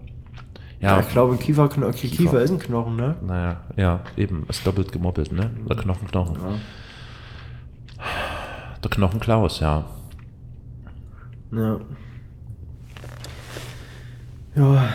[0.79, 2.15] ja, ich glaube, Kieferknochen, Kiefer.
[2.15, 2.41] Kiefer.
[2.41, 3.15] ist ein Knochen, ne?
[3.25, 4.45] naja, ja, eben.
[4.49, 5.49] Ist doppelt gemoppelt, ne?
[5.69, 6.37] Der Knochen, Knochen.
[8.83, 9.85] Der Knochen Klaus, ja.
[11.51, 11.79] Ja.
[14.57, 14.89] Ja.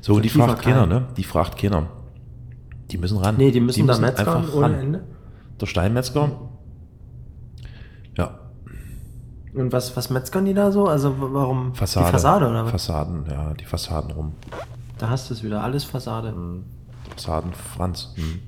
[0.00, 0.74] So, die Kiefer fragt kein.
[0.74, 1.08] keiner, ne?
[1.16, 1.88] Die fragt keiner.
[2.90, 3.36] Die müssen ran.
[3.38, 4.74] Nee, die müssen da metzgern ohne ran.
[4.74, 5.04] Ende.
[5.60, 6.30] Der Steinmetzger.
[8.16, 8.38] Ja,
[9.54, 10.86] Und was, was metzgern die da so?
[10.86, 11.74] Also warum?
[11.74, 12.06] Fassade.
[12.06, 12.70] Die Fassade oder was?
[12.70, 14.32] Fassaden, ja, die Fassaden rum.
[14.98, 16.32] Da hast du es wieder, alles Fassade.
[16.32, 16.64] Mhm.
[17.10, 18.12] Fassaden Franz.
[18.16, 18.40] Hm.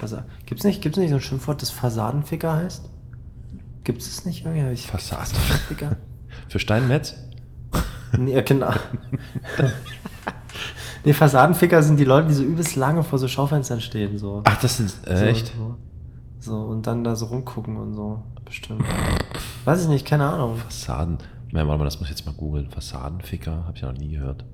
[0.00, 2.88] Fassa gibt's nicht, gibt's nicht so ein Schimpfwort, das Fassadenficker heißt?
[3.84, 4.44] Gibt's es nicht?
[4.44, 5.58] Irgendwie Fassadenficker.
[5.68, 5.96] Ficker.
[6.48, 7.14] Für Steinmetz?
[8.16, 8.70] Nee, ja, genau.
[11.04, 14.18] nee, Fassadenficker sind die Leute, die so übelst lange vor so Schaufenstern stehen.
[14.18, 14.42] So.
[14.44, 15.52] Ach, das sind äh, so, echt?
[15.56, 15.76] So,
[16.40, 18.22] so, und dann da so rumgucken und so.
[18.44, 18.82] Bestimmt.
[19.64, 20.56] Weiß ich nicht, keine Ahnung.
[20.56, 21.18] Fassaden.
[21.52, 22.70] Ja, warte mal, das muss ich jetzt mal googeln.
[22.70, 24.44] Fassadenficker, habe ich ja noch nie gehört.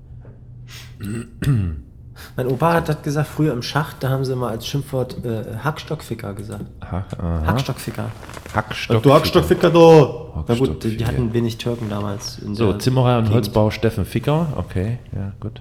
[2.36, 5.56] Mein Opa hat das gesagt, früher im Schacht, da haben sie immer als Schimpfwort äh,
[5.62, 6.64] Hackstockficker gesagt.
[6.90, 7.42] Ha aha.
[7.46, 8.06] Hackstockficker.
[8.54, 9.02] Hackstock.
[9.02, 9.78] du Hackstockficker da!
[9.80, 11.06] Ja gut, die, die Hackstockficker.
[11.06, 12.38] hatten wenig Türken damals.
[12.38, 13.34] In So, Zimmerer und Gegend.
[13.36, 14.46] Holzbau Steffen Ficker.
[14.56, 15.60] Okay, ja, gut.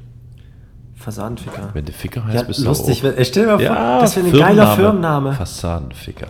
[0.95, 1.69] Fassadenficker.
[1.73, 2.99] Wenn du Ficker heißt, Ja, bist du lustig.
[2.99, 3.03] auch.
[3.03, 5.33] Wenn, ey, stell dir mal vor, Ja, das wäre ein geiler Firmenname.
[5.33, 6.27] Fassadenficker.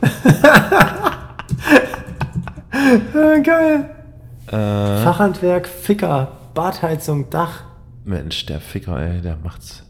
[3.44, 3.90] Geil.
[4.46, 7.62] Äh, Fachhandwerk, Ficker, Badheizung, Dach.
[8.08, 9.82] Mensch, der Ficker, ey, der macht's.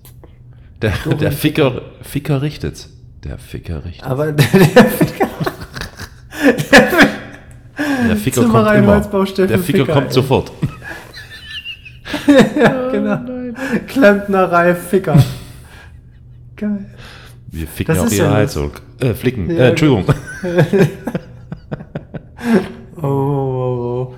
[0.83, 2.91] Der, der Ficker, Ficker richtet's.
[3.25, 4.07] Der Ficker richtet's.
[4.07, 5.29] Aber der, der Ficker.
[8.09, 9.01] Der Ficker kommt immer.
[9.01, 10.13] Der Ficker Ficker, kommt ey.
[10.13, 10.53] sofort.
[12.57, 13.21] ja, genau.
[13.87, 15.23] Klempnerei, Ficker.
[16.57, 16.87] Geil.
[17.49, 18.73] Wir ficken Das auch ihre ja Heizung.
[19.01, 19.51] Äh, flicken.
[19.51, 20.05] Ja, äh, Entschuldigung.
[23.01, 24.15] Oh, oh, oh.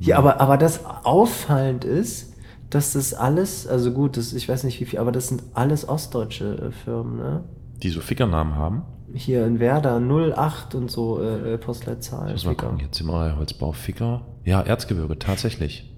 [0.00, 2.27] Ja, aber, aber das auffallend ist,
[2.70, 5.88] dass das alles, also gut, das, ich weiß nicht wie viel, aber das sind alles
[5.88, 7.44] ostdeutsche äh, Firmen, ne?
[7.82, 8.82] Die so Fickernamen haben.
[9.14, 12.32] Hier in Werder 08 und so äh, äh, Postleitzahl.
[12.32, 12.78] Muss mal gucken.
[12.78, 14.26] Hier Zimmerei, Holzbau, Ficker.
[14.44, 15.94] Ja, Erzgebirge, tatsächlich.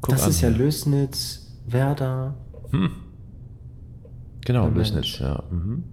[0.00, 0.58] Guck Das ist ja hier.
[0.58, 2.34] Lösnitz, Werder.
[4.44, 4.92] Genau, Ja, Mensch.
[4.92, 5.42] Lösnitz, ja.
[5.50, 5.84] Mhm.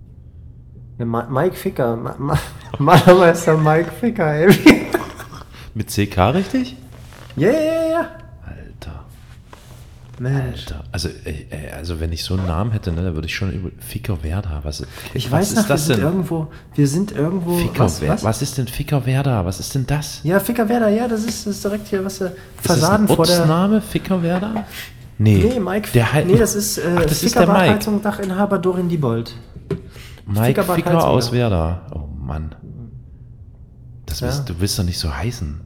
[1.00, 2.38] Mike Ficker, Ma Ma
[2.78, 4.54] Malermeister Mike Ficker, ey.
[5.74, 6.76] Mit CK richtig?
[7.36, 8.08] Ja, ja, ja, ja.
[10.22, 10.60] Mensch.
[10.68, 10.84] Alter.
[10.92, 13.52] Also, ey, ey, also wenn ich so einen Namen hätte, ne, dann würde ich schon
[13.52, 14.60] über Ficker Werder.
[14.64, 16.06] Was, Ich was weiß ist noch, wir sind denn?
[16.06, 18.24] irgendwo, wir sind irgendwo, Ficker was, was?
[18.24, 19.46] was ist denn Ficker Werder?
[19.46, 20.22] Was ist denn das?
[20.24, 23.06] Ja, Ficker Werder, ja, das ist, das ist direkt hier, was, äh, Ist das Fassaden
[23.08, 23.38] ein vor der...
[23.40, 24.66] Ortsname, Ficker Werder?
[25.18, 28.00] Nee, Nee, Mike, der halt, nee, das ist, äh, Ach, das ist Ficker der Mike.
[28.02, 29.36] Dachinhaber Dorin Diebold.
[30.26, 31.32] Mike Ficker Ficker, aus.
[31.32, 31.88] Werder.
[31.94, 32.56] Oh Mann.
[34.06, 34.28] Das Ja.
[34.28, 35.62] willst, du willst doch nicht so heißen.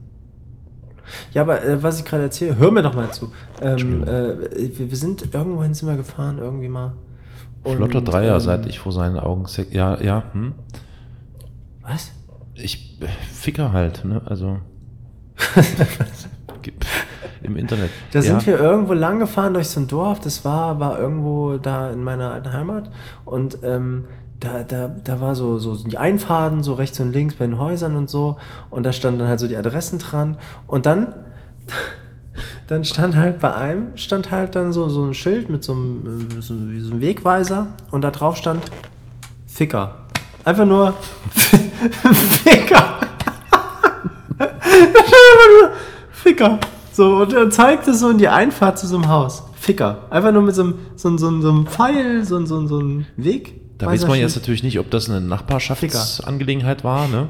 [1.32, 3.32] Ja, aber äh, was ich gerade erzähle, hör mir doch mal zu.
[3.60, 6.94] Ähm, äh, wir, wir sind irgendwohin sind wir gefahren, irgendwie mal.
[7.62, 9.46] Und, Flotter Dreier, ähm, seit ich vor seinen Augen...
[9.70, 10.54] Ja, ja, hm.
[11.82, 12.12] Was?
[12.54, 13.00] Ich...
[13.00, 14.58] äh, Ficker halt, ne, also...
[17.42, 17.90] Im Internet.
[18.12, 18.24] Da ja.
[18.24, 22.02] sind wir irgendwo lang gefahren durch so ein Dorf, das war, war irgendwo da in
[22.02, 22.90] meiner alten Heimat
[23.24, 24.06] und ähm,
[24.40, 27.96] da, da, da war so, so die Einfahrten, so rechts und links bei den Häusern
[27.96, 28.36] und so
[28.70, 31.14] und da standen dann halt so die Adressen dran und dann
[32.66, 36.28] dann stand halt bei einem, stand halt dann so, so ein Schild mit so einem,
[36.30, 38.62] äh, so, so einem Wegweiser und da drauf stand
[39.46, 39.94] Ficker.
[40.44, 40.94] Einfach nur
[42.44, 43.00] Ficker.
[46.12, 46.58] Ficker.
[46.92, 49.42] So, und er zeigte so in die Einfahrt zu so einem Haus.
[49.58, 50.04] Ficker.
[50.10, 53.60] Einfach nur mit so einem, so, so, so einem Pfeil, so, so, so einem Weg.
[53.78, 57.28] Da weiß man jetzt natürlich nicht, ob das eine Nachbarschaftsangelegenheit war, ne?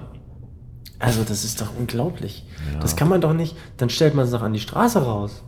[0.99, 2.45] Also, das ist doch unglaublich.
[2.81, 3.57] Das kann man doch nicht.
[3.77, 5.43] Dann stellt man es doch an die Straße raus.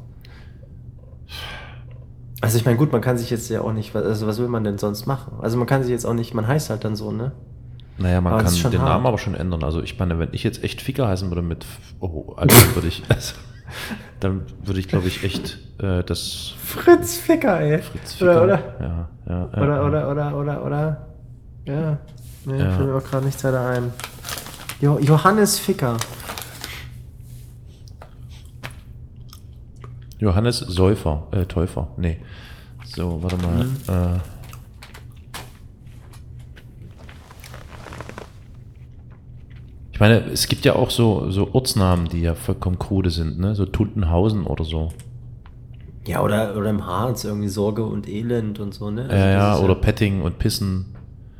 [2.40, 3.94] Also, ich meine, gut, man kann sich jetzt ja auch nicht.
[3.96, 5.38] Also, was will man denn sonst machen?
[5.40, 6.34] Also, man kann sich jetzt auch nicht.
[6.34, 7.32] Man heißt halt dann so, ne?
[7.98, 8.88] Naja, man Aber kann den hart.
[8.90, 9.64] Namen aber schon ändern.
[9.64, 11.66] Also ich meine, wenn ich jetzt echt Ficker heißen würde mit,
[12.00, 13.34] oh, also würde ich, also,
[14.20, 17.78] dann würde ich glaube ich echt äh, das Fritz Ficker, ey.
[17.78, 21.06] Fritz Oder, Ficker, oder, Ja, ja, ja, oder, oder, oder, oder, oder.
[21.64, 21.98] Ja.
[22.44, 22.70] Nee, Ja.
[22.72, 23.92] fällt mir auch gerade nichts weiter ein.
[24.80, 25.96] Jo Johannes Ficker.
[30.18, 32.18] Johannes Säufer, äh, Täufer, nee.
[32.84, 33.64] So, warte mal.
[33.64, 33.76] Mhm.
[33.88, 34.18] Äh,
[39.92, 43.54] ich meine, es gibt ja auch so, so Ortsnamen, die ja vollkommen krude sind, ne?
[43.54, 44.90] So Tuntenhausen oder so.
[46.08, 49.02] Ja, oder, oder im Harz irgendwie Sorge und Elend und so, ne?
[49.02, 50.96] Also ja, ja, oder Petting und Pissen.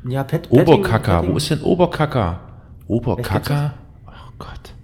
[0.07, 2.39] Ja, Pet, Oberkacker, wo ist denn Oberkacker?
[2.87, 3.73] Oberkacker?
[4.07, 4.75] Oh Gott.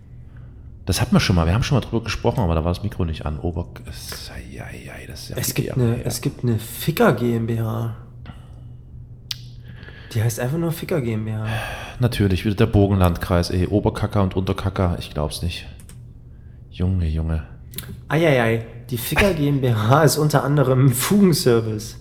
[0.88, 2.82] Das hatten wir schon mal, wir haben schon mal drüber gesprochen, aber da war das
[2.82, 3.40] Mikro nicht an.
[3.40, 3.68] Ober...
[3.86, 6.04] das ist ja Es gibt, eine, ja.
[6.04, 7.96] es gibt eine Ficker GmbH.
[10.14, 11.46] Die heißt einfach nur Ficker GmbH.
[12.00, 13.68] Natürlich, wieder der Bogenlandkreis, ey.
[13.68, 15.68] Oberkacker und Unterkacker, ich glaub's nicht.
[16.72, 17.44] Junge, Junge.
[18.08, 22.00] Eieiei, die Ficker GmbH ist unter anderem Fugenservice.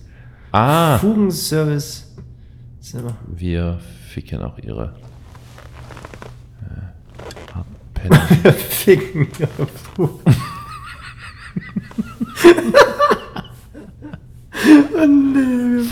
[0.52, 2.14] Ah, Fugenservice.
[3.26, 4.94] Wir ficken auch ihre.
[6.62, 7.60] Äh,
[7.94, 8.20] Penner.
[8.52, 9.28] Ficken.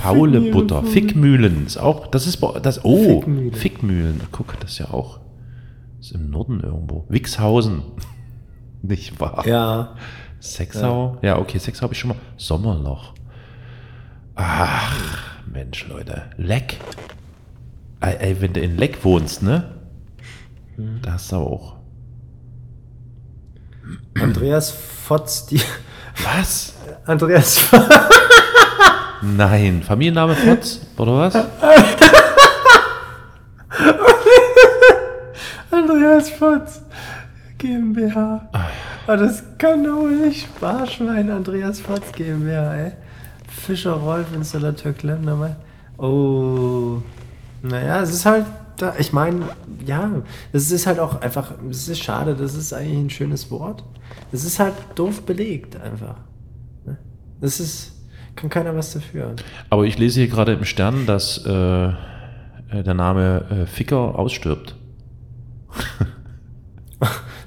[0.01, 0.83] Faule Butter.
[0.85, 3.53] Fickmühlen ist auch, das ist, das, oh, Fickmühlen.
[3.55, 4.21] Fickmühlen.
[4.33, 5.21] Guck, das ist ja auch,
[6.01, 7.05] ist im Norden irgendwo.
[7.09, 7.83] Wixhausen.
[8.89, 9.47] Nicht wahr?
[9.47, 9.97] Ja.
[10.41, 11.19] Sexau?
[11.23, 12.17] Ja, okay, Sexau habe ich schon mal.
[12.37, 13.15] Sommerloch.
[14.35, 14.93] Ach,
[15.47, 16.31] Mensch, Leute.
[16.37, 16.79] Leck.
[18.01, 19.77] Ey, ey, wenn du in Leck wohnst, ne?
[20.77, 21.77] Da hast du auch.
[24.21, 25.61] Andreas Fotz, die.
[26.25, 26.75] Was?
[27.07, 27.89] Andreas Fotz.
[29.23, 29.83] Nein.
[29.83, 30.81] Familienname Fotz?
[30.97, 31.35] Oder was?
[35.71, 36.83] Andreas Fotz.
[37.63, 38.49] GmbH.
[39.07, 41.31] Ah, das kann doch nicht Sparschwein.
[41.31, 42.93] Andreas Fotz GmbH, ey.
[43.49, 45.57] Fischer Rolf, Installateur Klempner, mal.
[45.97, 47.01] Oh.
[47.63, 48.47] Naja, es ist halt.
[48.79, 49.51] Da, ich meine,
[49.87, 50.11] ja,
[50.53, 51.53] es ist halt auch einfach.
[51.71, 53.85] Es ist schade, das ist eigentlich ein schönes Wort.
[54.33, 56.17] Es ist halt doof belegt, einfach.
[56.85, 56.99] Ne?
[57.41, 57.93] Das ist.
[58.35, 59.37] Kann keiner was dafür.
[59.69, 61.93] Aber ich lese hier gerade im Stern, dass äh, äh,
[62.71, 64.75] der Name äh, Ficker ausstirbt.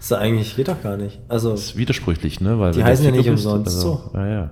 [0.07, 1.19] Das ist eigentlich, geht doch gar nicht.
[1.29, 1.49] Also.
[1.49, 2.59] Das ist widersprüchlich, ne?
[2.59, 4.17] Weil Die heißen ja nicht bist, umsonst also, so.
[4.19, 4.49] Ja, ja.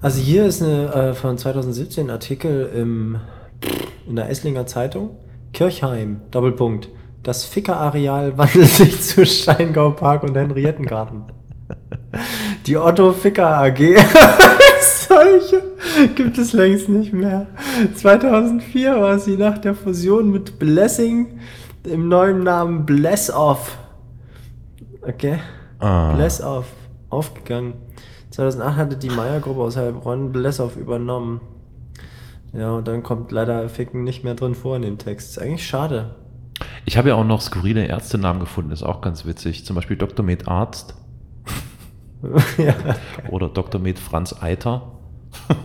[0.00, 3.16] Also hier ist eine äh, von 2017 Artikel im,
[4.06, 5.16] in der Esslinger Zeitung.
[5.52, 6.90] Kirchheim, Doppelpunkt.
[7.24, 11.24] Das Ficker-Areal wandelt sich zu Steingau Park und Henriettengarten.
[12.66, 13.78] Die Otto Ficker AG
[15.08, 15.62] solche
[16.14, 17.48] gibt es längst nicht mehr.
[17.96, 21.40] 2004 war sie nach der Fusion mit Blessing
[21.86, 23.78] im neuen Namen Bless Off.
[25.02, 25.38] Okay.
[25.78, 26.14] Ah.
[26.14, 26.66] Blessoff
[27.10, 27.74] aufgegangen.
[28.30, 31.40] 2008 hatte die Meyer-Gruppe aus Heilbronn Blessoff übernommen.
[32.52, 35.30] Ja, und dann kommt leider Ficken nicht mehr drin vor in dem Text.
[35.30, 36.14] Ist eigentlich schade.
[36.84, 39.66] Ich habe ja auch noch skurrile Ärztenamen gefunden, ist auch ganz witzig.
[39.66, 40.24] Zum Beispiel Dr.
[40.24, 40.94] Med Arzt
[42.58, 42.74] ja.
[43.30, 43.80] oder Dr.
[43.80, 44.96] Med Franz Eiter,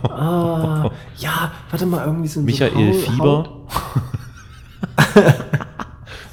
[0.08, 3.48] Ah, ja, warte mal, irgendwie ein Michael so Fieber.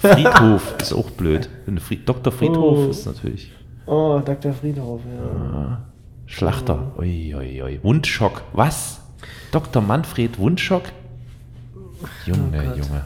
[0.01, 1.49] Friedhof ist auch blöd.
[1.85, 2.31] Fried Dr.
[2.31, 2.89] Friedhof Oh.
[2.89, 3.51] ist natürlich
[3.85, 4.53] Oh, Dr.
[4.53, 5.81] Friedhof, ja.
[6.27, 6.91] Schlachter.
[6.97, 7.79] Ui, ui, ui.
[7.81, 8.43] Wundschock.
[8.53, 9.01] Was?
[9.51, 9.81] Dr.
[9.81, 10.83] Manfred Wundschock?
[12.25, 12.77] Junge, Oh.
[12.77, 13.05] Junge.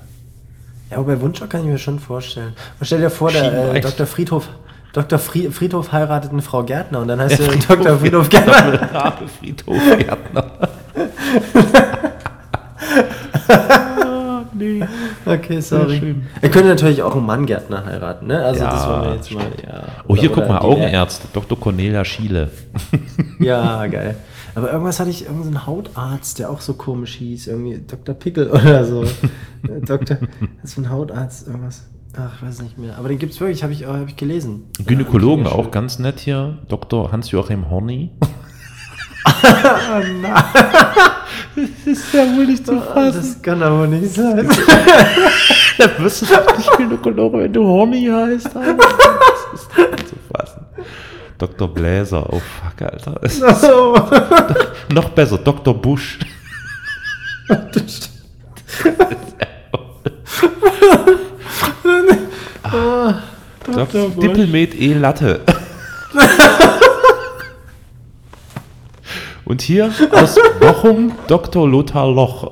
[0.92, 2.54] Ja, aber bei Wunschok kann ich mir schon vorstellen.
[2.80, 3.82] Und stell dir vor, der äh.
[3.82, 4.06] Dr.
[4.06, 4.50] Friedhof,
[4.92, 5.18] Dr.
[5.18, 7.98] Fri Friedhof heiratet eine Frau Gärtner und dann heißt Ja, er Friedhof Dr.
[7.98, 9.14] Friedhof Gärtner.
[9.40, 10.52] Friedhof Gärtner.
[14.54, 14.84] nee.
[15.26, 16.16] Okay, sorry.
[16.42, 18.44] Er könnte natürlich auch einen Mann Gärtner heiraten, ne?
[18.44, 19.46] Also Ja, das wollen wir jetzt mal.
[19.68, 19.84] Ja.
[20.08, 21.28] Oh, hier Oder- guck oder mal, Augenärzte.
[21.34, 21.60] Dr.
[21.60, 22.50] Cornelia Schiele.
[23.40, 24.16] Ja, geil.
[24.56, 27.48] Aber irgendwas hatte ich, irgendeinen Hautarzt, der auch so komisch hieß.
[27.48, 28.16] Irgendwie Dr.
[28.16, 29.04] Pickel oder so.
[29.04, 30.18] Äh, Dr.
[30.62, 31.88] Das ist ein Hautarzt, irgendwas.
[32.16, 32.98] Ach, ich weiß nicht mehr.
[32.98, 34.66] Aber den gibt's wirklich, habe ich, hab ich gelesen.
[34.86, 36.60] Gynäkologen Ja, auch ganz nett hier.
[36.70, 37.12] Dr.
[37.12, 38.12] Hans-Joachim Horny.
[41.56, 44.48] Das ist ja wohl nicht zu Das kann aber nicht sein.
[45.78, 48.56] Da wirst du doch nicht Gynäkologe, wenn du Horny heißt.
[48.56, 48.76] Alter.
[48.76, 50.66] Das ist nicht zu fassen.
[51.38, 51.68] Dr.
[51.74, 53.24] Bläser, oh fuck, Alter.
[53.24, 53.96] Ist so.
[54.94, 55.74] noch besser, Dr.
[55.74, 56.20] Busch.
[63.66, 64.10] Dr.
[64.10, 64.22] Busch.
[64.22, 65.42] Dippelmet E Latte.
[69.46, 71.68] Und hier aus Bochum Dr.
[71.68, 72.52] Lothar Loch.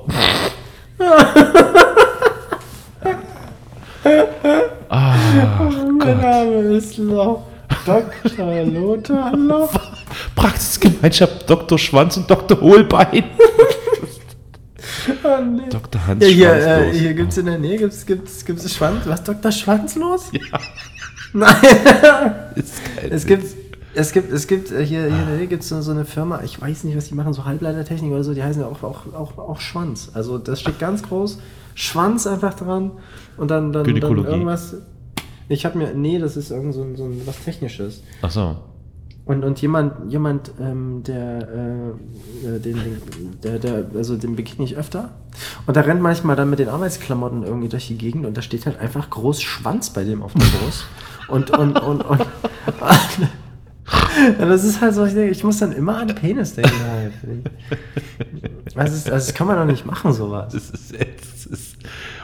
[4.88, 7.42] Mein Name ist Loch.
[7.86, 8.64] Dr.
[8.64, 9.72] Lothar Loch.
[10.34, 11.78] Praxisgemeinschaft Dr.
[11.78, 12.60] Schwanz und Dr.
[12.60, 13.24] Hohlbein.
[15.24, 15.62] Oh, nee.
[15.70, 16.06] Dr.
[16.06, 17.00] Hans Ja, hier, äh, Schwanzlos.
[17.00, 19.50] hier gibt's in der Nähe, gibt's, gibt's, gibt's Schwanz, was, Dr.
[19.50, 20.30] Schwanzlos?
[20.32, 20.58] Ja.
[21.32, 21.54] Nein.
[22.54, 23.46] Ist kein Es gibt,
[23.94, 26.42] es gibt, es gibt, äh, hier, hier in der Nähe gibt es so eine Firma,
[26.42, 29.12] ich weiß nicht, was die machen, so Halbleitertechnik oder so, die heißen ja auch, auch,
[29.14, 30.10] auch, auch Schwanz.
[30.14, 31.38] Also das steht ganz groß,
[31.74, 32.92] Schwanz einfach dran
[33.36, 34.76] und dann, dann, dann irgendwas.
[35.48, 38.02] Ich habe mir, nee, das ist irgend so, ein- so ein, was Technisches.
[38.22, 38.56] Ach so.
[39.24, 43.02] Und, und jemand, jemand, ähm, der, äh, äh, den, den,
[43.42, 45.10] der, der, also den begegne ich öfter.
[45.66, 48.66] Und der rennt manchmal dann mit den Arbeitsklamotten irgendwie durch die Gegend und da steht
[48.66, 50.84] halt einfach groß Schwanz bei dem auf der Brust.
[51.28, 52.20] Und, und, und, und,
[54.38, 57.12] ja, das ist halt so, ich, denke, ich muss dann immer an Penis denken halt.
[58.76, 60.52] Also, es- also das kann man doch nicht machen, sowas.
[60.52, 61.76] Das ist, das ist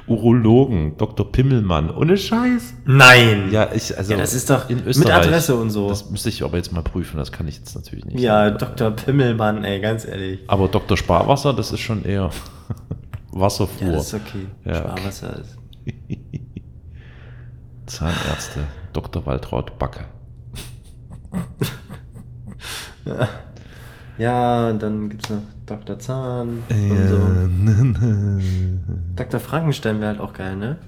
[0.06, 1.30] Urologen, Dr.
[1.30, 1.90] Pimmelmann.
[1.90, 2.74] Ohne Scheiß.
[2.86, 3.48] Nein!
[3.50, 4.12] Ja, ich, also.
[4.12, 5.26] Ja, das ist doch in mit Österreich.
[5.26, 5.88] Adresse und so.
[5.88, 8.20] Das müsste ich aber jetzt mal prüfen, das kann ich jetzt natürlich nicht.
[8.20, 8.90] Ja, Dr.
[8.92, 10.40] Pimmelmann, ey, ganz ehrlich.
[10.46, 10.96] Aber Dr.
[10.96, 12.30] Sparwasser, das ist schon eher
[13.32, 13.88] Wasserfuhr.
[13.88, 14.46] Ja, das ist okay.
[14.64, 15.56] Ja, Sparwasser ist.
[17.86, 18.60] Zahnärzte,
[18.92, 19.26] Dr.
[19.26, 20.04] Waltraud Backe.
[24.18, 25.98] Ja, und dann gibt's noch Dr.
[25.98, 27.20] Zahn und so.
[29.16, 29.40] Dr.
[29.40, 30.78] Frankenstein wäre halt auch geil, ne?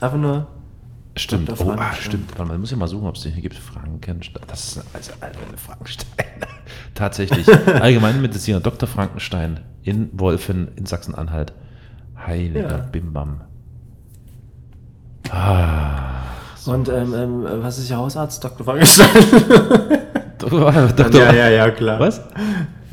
[0.00, 0.46] Einfach nur.
[1.16, 1.66] Stimmt, Dr.
[1.66, 2.30] oh, ah, stimmt.
[2.38, 3.56] Warte mal, muss ich mal suchen, ob es den hier gibt.
[3.56, 4.42] Frankenstein.
[4.46, 6.24] Das ist also eine Frankenstein.
[6.94, 7.48] Tatsächlich.
[7.66, 8.86] Allgemeinmediziner Dr.
[8.88, 11.52] Frankenstein in Wolfen in Sachsen-Anhalt.
[12.16, 12.84] Heiliger Ja.
[12.84, 13.40] Bimbam.
[15.30, 16.15] Ah.
[16.66, 18.42] Und ähm, ähm, was ist Ihr Hausarzt?
[18.42, 18.64] Dr.
[18.64, 19.08] Frankenstein.
[20.38, 21.12] Dr.
[21.12, 22.00] ja, ja, ja, klar.
[22.00, 22.20] Was?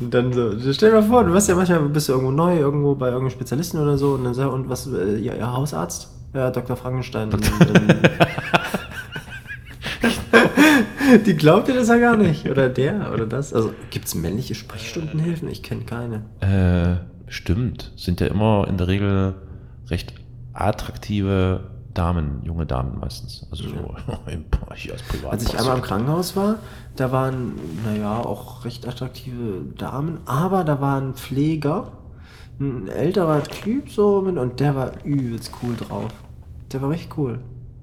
[0.00, 2.58] Und dann so, stell dir mal vor, du weißt ja manchmal, bist du irgendwo neu,
[2.58, 6.08] irgendwo bei irgendeinem Spezialisten oder so, und dann sag, und was, äh, ja, Ihr Hausarzt?
[6.32, 6.76] Ja, Dr.
[6.76, 7.30] Frankenstein.
[11.26, 12.48] Die glaubt ihr das ja gar nicht.
[12.48, 13.52] Oder der, oder das.
[13.52, 15.48] Also, gibt es männliche Sprechstundenhilfen?
[15.48, 16.22] Ich kenne keine.
[16.40, 17.92] Äh, stimmt.
[17.96, 19.34] Sind ja immer in der Regel
[19.88, 20.14] recht
[20.52, 21.60] attraktive
[21.94, 23.46] Damen, junge Damen meistens.
[23.50, 23.76] Also so
[24.30, 25.32] im, hier als Privat.
[25.32, 26.56] Als ich einmal im Krankenhaus war,
[26.96, 27.52] da waren,
[27.84, 31.92] naja, auch recht attraktive Damen, aber da war ein Pfleger,
[32.60, 36.10] ein älterer Typ so, und der war übelst cool drauf.
[36.72, 37.38] Der war richtig cool.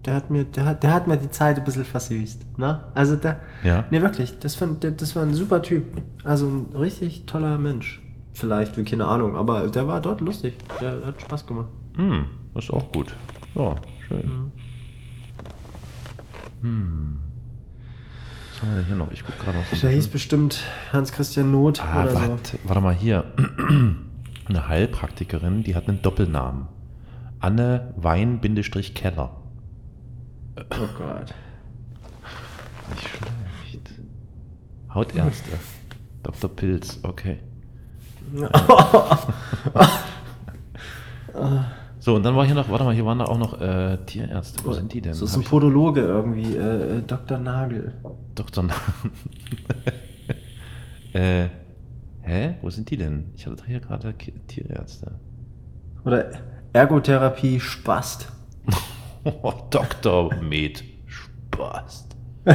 [0.05, 2.57] Der hat mir, der hat, der hat mir die Zeit ein bisschen versüßt.
[2.57, 2.83] Ne?
[2.95, 3.85] Also der, Ja.
[3.91, 5.83] nee, wirklich, das, fand, der, das war ein super Typ.
[6.23, 8.01] Also ein richtig toller Mensch.
[8.33, 10.55] Vielleicht, keine Ahnung, aber der war dort lustig.
[10.79, 11.67] Der hat Spaß gemacht.
[11.95, 13.13] Hm, das ist auch gut.
[13.55, 13.75] Ja,
[14.11, 14.51] schön.
[16.61, 17.17] Hm.
[18.51, 19.11] Was haben wir denn hier noch?
[19.11, 22.19] Ich guck gerade so ein Der hieß bestimmt Hans-Christian Not Ah, oder so.
[22.19, 23.33] warte, warte mal hier.
[24.47, 26.67] Eine Heilpraktikerin, die hat einen Doppelnamen.
[27.39, 29.37] Anne Wein-Keller.
[30.57, 31.33] Oh Gott.
[32.89, 33.91] Nicht schlecht.
[34.93, 35.51] Hautärzte.
[36.23, 36.49] Dr.
[36.49, 37.39] Pilz, okay.
[42.01, 44.65] So, und dann war hier noch, warte mal, hier waren da auch noch äh, Tierärzte.
[44.65, 45.13] Wo sind die denn?
[45.13, 47.37] So ist ein Podologe irgendwie, äh, äh, Dr.
[47.37, 47.93] Nagel.
[48.33, 48.63] Dr.
[48.63, 48.73] Na
[51.19, 51.49] äh,
[52.23, 52.55] hä?
[52.63, 53.25] Wo sind die denn?
[53.35, 55.11] Ich hatte doch hier gerade Tierärzte.
[56.03, 56.31] Oder
[56.73, 58.27] Ergotherapie Spast.
[59.43, 60.33] Oh, Dr.
[60.41, 60.83] Med.
[61.05, 62.07] Spaß.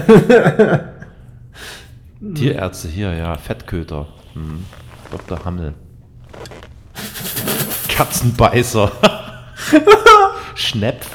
[2.34, 3.36] Tierärzte hier, ja.
[3.36, 4.08] Fettköter.
[4.34, 4.64] Hm.
[5.12, 5.44] Dr.
[5.44, 5.74] Hammel.
[7.88, 8.90] Katzenbeißer.
[10.54, 11.10] Schnepf.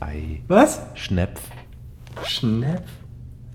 [0.00, 0.42] Ei.
[0.48, 0.82] Was?
[0.94, 1.40] Schnepf.
[2.24, 2.84] Schnepp.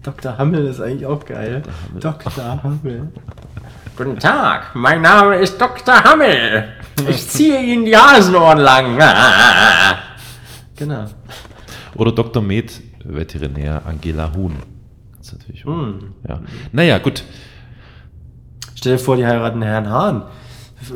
[0.04, 0.38] Dr.
[0.38, 1.64] Hammel ist eigentlich auch geil.
[1.88, 2.00] Hammel.
[2.00, 2.64] Dr.
[2.64, 3.12] Hammel.
[3.98, 6.04] Guten Tag, mein Name ist Dr.
[6.04, 6.70] Hammel.
[7.10, 9.00] Ich ziehe Ihnen die Hasenohren lang.
[10.76, 11.06] genau.
[11.96, 12.44] Oder Dr.
[12.44, 14.56] Med, Veterinär Angela Huhn.
[15.18, 15.66] Das ist natürlich.
[15.66, 16.14] Hm.
[16.28, 16.40] Ja.
[16.72, 17.24] Naja, gut.
[18.76, 20.24] Stell dir vor, die heiraten Herrn Hahn.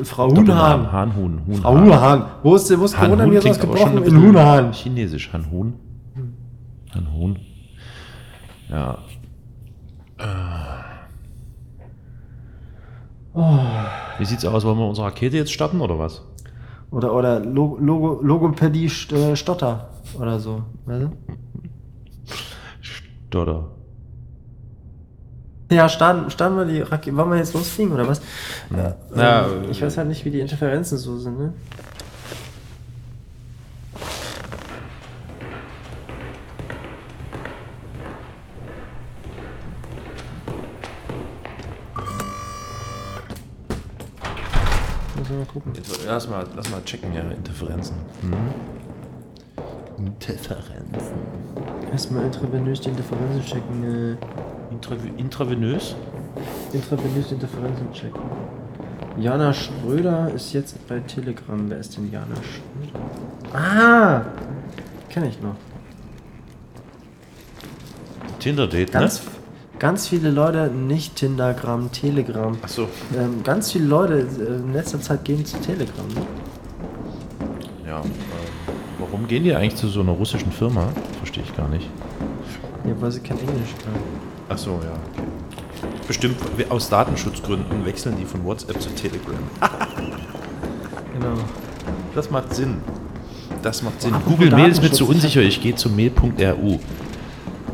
[0.03, 0.29] Frau.
[0.29, 0.91] Huhnhahn.
[0.91, 1.41] Hahn, Huhn.
[1.47, 2.25] Huhn, Frau Huhnhahn.
[2.43, 4.15] Wo ist, wo ist Hahn, Corona Huhn mir klingt aber schon ausgebrochen?
[4.15, 4.71] In Huhnhahn.
[4.73, 5.73] Chinesisch, Han Huhn.
[6.93, 7.39] Ein Huhn.
[8.69, 8.97] Ja.
[14.19, 14.63] Wie sieht's aus?
[14.65, 16.21] Wollen wir unsere Rakete jetzt starten oder was?
[16.91, 20.63] Oder, oder Lo- Logo, Logopädie äh, Stotter oder so.
[20.85, 21.11] Weißt du?
[22.81, 23.69] Stotter.
[25.71, 27.15] Ja, starten, starten wir die Rakete.
[27.15, 28.21] Wollen wir jetzt losfliegen oder was?
[28.69, 28.93] Ja.
[29.13, 31.53] Ähm, Ja, ich weiß halt nicht, wie die Interferenzen so sind, ne?
[45.17, 45.73] Müssen wir mal gucken.
[45.75, 47.95] Jetzt, Lass mal, lass mal checken, ja, Interferenzen.
[49.97, 51.15] Interferenzen.
[51.91, 53.83] Erstmal intravenös die Interferenzen checken.
[53.83, 54.17] Äh,
[55.17, 55.95] intravenös?
[56.73, 58.21] intravenös Interferenzen checken.
[59.17, 61.69] Jana Schröder ist jetzt bei Telegram.
[61.69, 62.99] Wer ist denn Jana Schröder?
[63.53, 64.21] Ah!
[65.09, 65.55] Kenne ich noch.
[68.39, 69.31] Tinder-Date, Ganz, ne?
[69.77, 72.57] ganz viele Leute, nicht Tindergram, Telegram.
[72.61, 72.87] Achso.
[73.15, 76.07] Ähm, ganz viele Leute äh, in letzter Zeit gehen zu Telegram.
[76.07, 76.25] Ne?
[77.85, 78.01] Ja.
[78.01, 78.11] Ähm,
[78.97, 80.87] warum gehen die eigentlich zu so einer russischen Firma?
[81.17, 81.87] Verstehe ich gar nicht.
[82.85, 83.75] Ja, weil sie kein Englisch
[84.55, 84.79] können.
[84.79, 84.93] Achso, ja.
[85.13, 86.01] Okay.
[86.07, 86.35] Bestimmt
[86.69, 89.35] aus Datenschutzgründen wechseln die von WhatsApp zu Telegram.
[91.13, 91.35] Genau.
[92.15, 92.77] Das macht Sinn.
[93.61, 94.13] Das macht Sinn.
[94.13, 95.41] Apropos Google Mail ist mir zu unsicher.
[95.41, 96.79] Ich gehe zu mail.ru.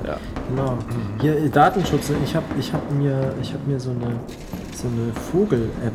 [0.06, 0.18] Ja.
[0.50, 0.78] Genau.
[1.22, 2.12] Hier äh, Datenschutz.
[2.26, 4.20] Ich habe ich hab mir, ich hab mir so eine,
[4.76, 5.94] so eine Vogel-App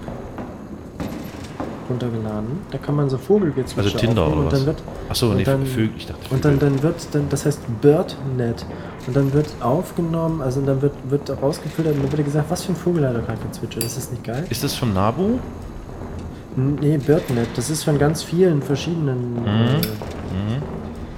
[1.90, 2.60] runtergeladen.
[2.70, 4.66] Da kann man so Vogelgezwitscher Also Tinder oder was?
[5.10, 5.90] Achso, und nee, dann- Vögel.
[5.96, 6.70] Ich dachte und dann, Vögel.
[6.70, 8.64] dann wird dann das heißt BirdNet
[9.06, 12.72] und dann wird aufgenommen, also dann wird wird rausgefiltert und dann wird gesagt, was für
[12.72, 13.84] ein Vogel hat er gerade gezwitschert.
[13.84, 14.46] Ist das nicht geil?
[14.48, 15.38] Ist das von Nabu?
[16.54, 17.48] Nee, BirdNet.
[17.56, 19.34] Das ist von ganz vielen verschiedenen.
[19.34, 19.46] Mhm.
[19.46, 19.80] Äh,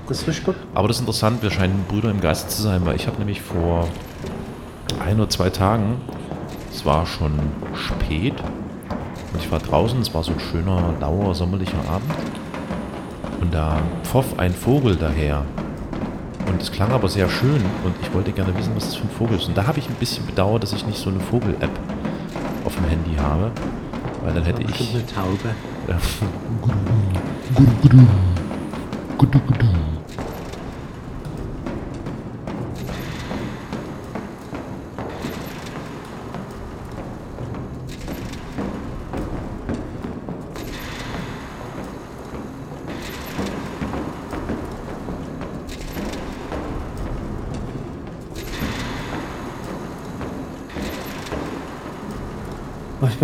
[0.07, 0.55] das ist frisch gut.
[0.75, 3.41] Aber das ist interessant, wir scheinen Brüder im Geiste zu sein, weil ich habe nämlich
[3.41, 3.89] vor
[5.05, 5.97] ein oder zwei Tagen,
[6.71, 7.33] es war schon
[7.75, 8.35] spät,
[9.33, 12.11] und ich war draußen, es war so ein schöner, lauer, sommerlicher Abend,
[13.41, 15.45] und da pfoff ein Vogel daher.
[16.47, 19.11] Und es klang aber sehr schön und ich wollte gerne wissen, was das für ein
[19.11, 19.49] Vogel ist.
[19.49, 21.71] Und da habe ich ein bisschen bedauert, dass ich nicht so eine Vogel-App
[22.65, 23.51] auf dem Handy habe,
[24.23, 24.95] weil dann hätte ich...
[24.95, 25.55] Eine Taube.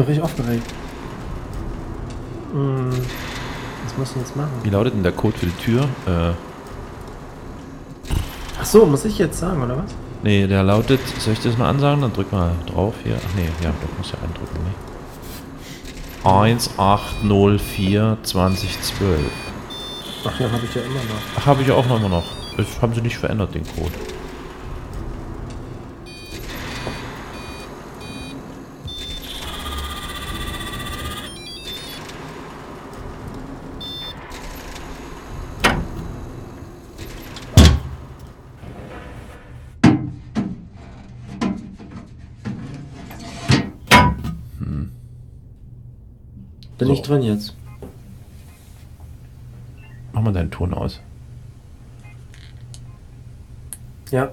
[0.00, 0.66] bin richtig aufgeregt.
[2.52, 2.90] Hm,
[3.84, 4.50] was muss ich jetzt machen?
[4.62, 5.82] Wie lautet denn der Code für die Tür?
[6.06, 6.32] Äh,
[8.60, 9.94] Ach so, muss ich jetzt sagen, oder was?
[10.22, 12.02] nee, der lautet, soll ich das mal ansagen?
[12.02, 13.16] Dann drück mal drauf hier.
[13.18, 14.70] Ach nee, ja, doch, muss ja eindrücken, ne?
[16.24, 19.18] 1804 2012.
[20.26, 21.22] Ach ja, habe ich ja immer noch.
[21.38, 22.24] Ach, habe ich ja auch noch immer noch.
[22.58, 23.92] Das haben sie nicht verändert, den Code.
[46.78, 46.92] Bin So.
[46.94, 47.54] ich drin jetzt?
[50.12, 51.00] Mach mal deinen Ton aus.
[54.10, 54.32] Ja.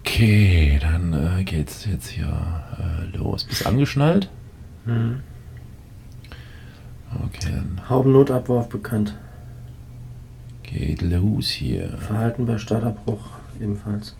[0.00, 2.26] Okay, dann äh, geht's jetzt hier
[2.78, 3.44] äh, los.
[3.44, 4.30] Bist du angeschnallt?
[4.86, 5.20] Mhm.
[7.26, 9.16] Okay, dann Haubennotabwurf bekannt.
[10.62, 11.96] geht los hier.
[11.98, 13.28] Verhalten bei Starterbruch
[13.60, 14.16] ebenfalls.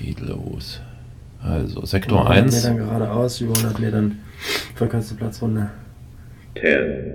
[0.00, 0.80] Geht los.
[1.42, 2.54] Also, Sektor 100 1.
[2.54, 4.18] Metern geradeaus, über 100 Metern
[4.74, 5.70] verkürzte Platzrunde.
[6.58, 7.14] 10,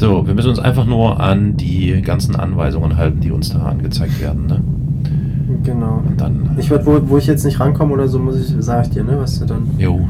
[0.00, 4.20] Also, wir müssen uns einfach nur an die ganzen Anweisungen halten, die uns da angezeigt
[4.20, 4.46] werden.
[4.46, 4.60] Ne?
[5.64, 6.02] Genau.
[6.06, 6.50] Und dann.
[6.56, 9.02] Ich werd, wo, wo ich jetzt nicht rankomme oder so, muss ich, sag ich dir,
[9.02, 9.62] ne, was du dann.
[9.76, 10.00] Jo,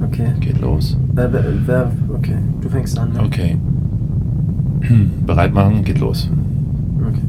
[0.00, 0.28] Okay.
[0.40, 0.96] geht los.
[1.12, 3.12] Wer, wer, wer okay, du fängst an.
[3.12, 3.20] Ne?
[3.24, 3.56] Okay.
[5.26, 6.30] Bereit machen, geht los.
[7.00, 7.20] okay.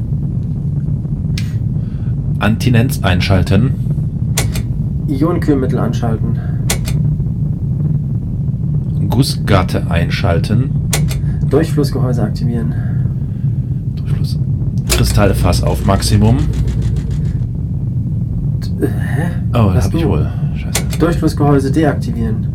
[2.38, 3.74] Antinenz einschalten.
[5.08, 6.38] Ionenkühlmittel anschalten.
[9.08, 10.70] Gussgatte einschalten.
[11.50, 12.72] Durchflussgehäuse aktivieren.
[13.96, 14.38] Durchfluss.
[14.88, 16.38] Kristallfass auf Maximum.
[18.80, 19.22] Äh, hä?
[19.54, 20.08] Oh, Was hab ich du?
[20.08, 20.30] wohl.
[20.54, 20.98] Scheiße.
[20.98, 22.46] Durchflussgehäuse deaktivieren.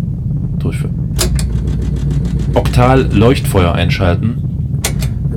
[0.60, 0.96] Durchführen.
[2.54, 4.41] Oktal Leuchtfeuer einschalten.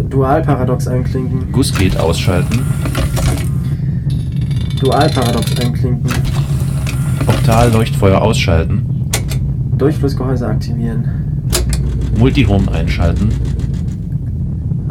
[0.08, 1.50] Dualparadox einklinken.
[1.52, 2.60] Gussgate ausschalten.
[4.80, 6.10] Dualparadox einklinken.
[7.26, 8.84] Oktal Leuchtfeuer ausschalten.
[9.76, 11.04] Durchflussgehäuse aktivieren.
[12.18, 13.28] Multihome einschalten.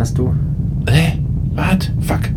[0.07, 0.33] Hast du?
[0.87, 1.19] Hä?
[1.53, 1.91] Was?
[1.99, 2.29] Fuck.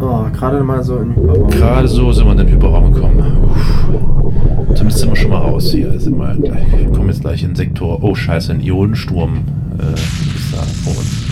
[0.00, 1.48] Oh, gerade mal so im Überraum.
[1.48, 3.22] Gerade so sind wir in den Hyperraum gekommen.
[3.44, 4.74] Uff.
[4.74, 6.00] Zumindest sind wir schon mal raus hier.
[6.00, 8.02] Sind wir gleich, wir kommen jetzt gleich in den Sektor.
[8.02, 9.44] Oh scheiße, ein Ionensturm
[9.78, 11.22] äh, ist da vor uns.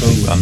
[0.00, 0.38] Fängt an.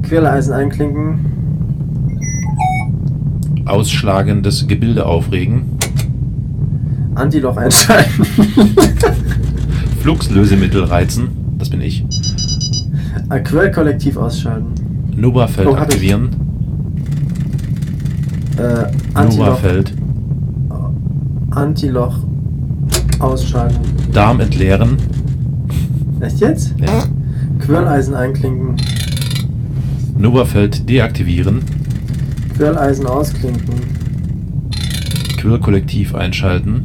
[0.00, 0.08] Ja.
[0.08, 1.26] Quirleisen einklinken.
[3.66, 5.71] Ausschlagendes Gebilde aufregen.
[7.14, 8.24] Antiloch einschalten.
[10.00, 11.28] Fluxlösemittel reizen.
[11.58, 12.04] Das bin ich.
[13.44, 14.72] Quellkollektiv ausschalten.
[15.16, 16.30] Nubafeld Oh, aktivieren.
[18.56, 18.84] Äh,
[19.14, 19.94] Antiloch, Nubafeld.
[21.50, 22.16] Antiloch
[23.18, 23.78] ausschalten.
[24.12, 24.96] Darm entleeren.
[26.20, 26.74] Echt jetzt?
[26.78, 27.04] Ja.
[27.60, 28.76] Quirleisen einklinken.
[30.18, 31.60] Nubafeld deaktivieren.
[32.56, 33.74] Quirleisen ausklinken.
[35.38, 36.84] Quirlkollektiv einschalten.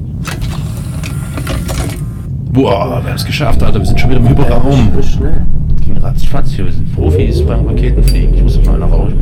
[2.58, 3.78] Boah, wir haben es geschafft, Alter.
[3.78, 4.90] Wir sind schon wieder im Hyperraum.
[5.04, 5.46] Schnell.
[5.86, 6.66] Ging ratzfatz hier.
[6.66, 8.34] Wir sind Profis beim Raketenfliegen.
[8.34, 9.14] Ich muss mal nach Hause.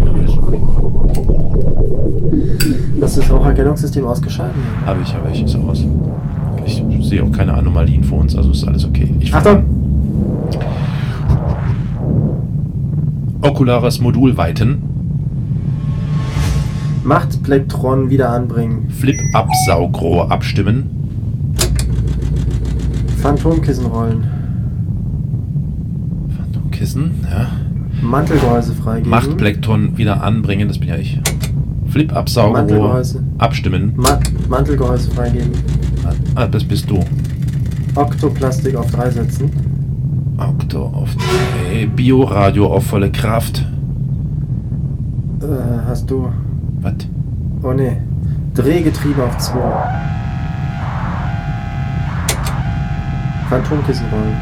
[3.01, 4.55] Das ist auch Erkennungssystem ausgeschaltet.
[4.86, 5.43] Habe ich, habe ich.
[5.43, 5.83] Ist auch aus.
[6.65, 9.13] Ich sehe auch keine Anomalien vor uns, also ist alles okay.
[9.19, 9.65] Ich Achtung!
[13.41, 14.81] Okulares Modul weiten.
[17.03, 18.88] Machtplektron wieder anbringen.
[18.91, 21.05] Flip-Up-Saugrohr abstimmen.
[23.26, 24.23] Phantomkissen rollen.
[26.38, 27.47] Phantomkissen, ja.
[28.03, 29.09] Mantelgehäuse freigeben.
[29.09, 31.19] Machtplekton wieder anbringen, das bin ja ich.
[31.88, 33.23] Flip-Up-Saugrohr Mantelgehäuse.
[33.39, 33.93] abstimmen.
[33.95, 35.49] Ma Mantelgehäuse freigeben.
[36.36, 36.99] Ah, das bist du.
[37.95, 39.49] Oktoplastik auf drei setzen.
[40.38, 41.88] Okto auf drei.
[41.88, 43.65] Bioradio auf volle Kraft.
[45.41, 45.45] Äh,
[45.88, 46.28] hast du.
[46.82, 46.93] Was?
[47.63, 47.97] Oh ne.
[48.53, 49.57] Drehgetriebe auf 2.
[53.49, 54.35] Phantomkissen rollen.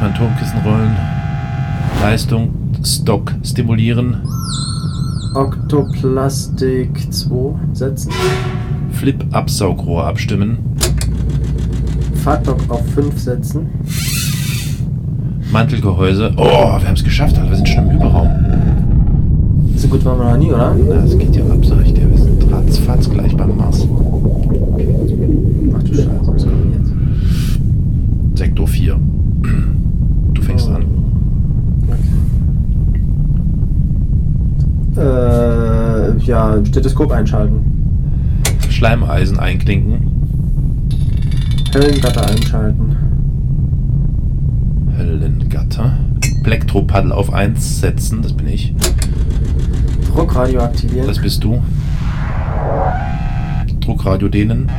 [0.00, 0.96] Phantomkissen rollen.
[2.00, 2.50] Leistung,
[2.84, 4.16] Stock stimulieren.
[5.34, 8.12] Oktoplastik 2 setzen.
[8.92, 10.58] Flip-Up-Saugrohr abstimmen.
[12.22, 13.66] Fahrtdock auf 5 setzen.
[15.50, 16.32] Mantelgehäuse.
[16.36, 17.50] Oh, wir haben es geschafft, Alter.
[17.50, 18.28] Wir sind schon im Überraum.
[19.76, 20.74] So gut waren wir noch nie, oder?
[20.88, 22.08] Na, das geht ja ab, sag ich dir.
[22.10, 23.86] Wir sind ratzfatz gleich beim Mars.
[25.74, 28.38] Ach du Scheiße, was kommt denn jetzt?
[28.38, 28.96] Sektor 4.
[30.34, 30.74] Du fängst Oh.
[30.74, 30.84] an.
[31.88, 31.98] Okay.
[34.96, 38.40] Äh, ja, Stethoskop einschalten.
[38.68, 40.88] Schleimeisen einklinken.
[41.74, 42.96] Höllengatter einschalten.
[44.96, 45.92] Höllengatter.
[46.42, 48.74] Plektro-Paddel auf 1 setzen, das bin ich.
[50.12, 51.06] Druckradio aktivieren.
[51.06, 51.62] Das bist du.
[53.80, 54.70] Druckradio dehnen.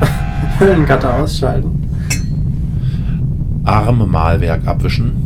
[0.60, 1.88] Höllengatter ausschalten.
[3.64, 5.25] Armmalwerk abwischen.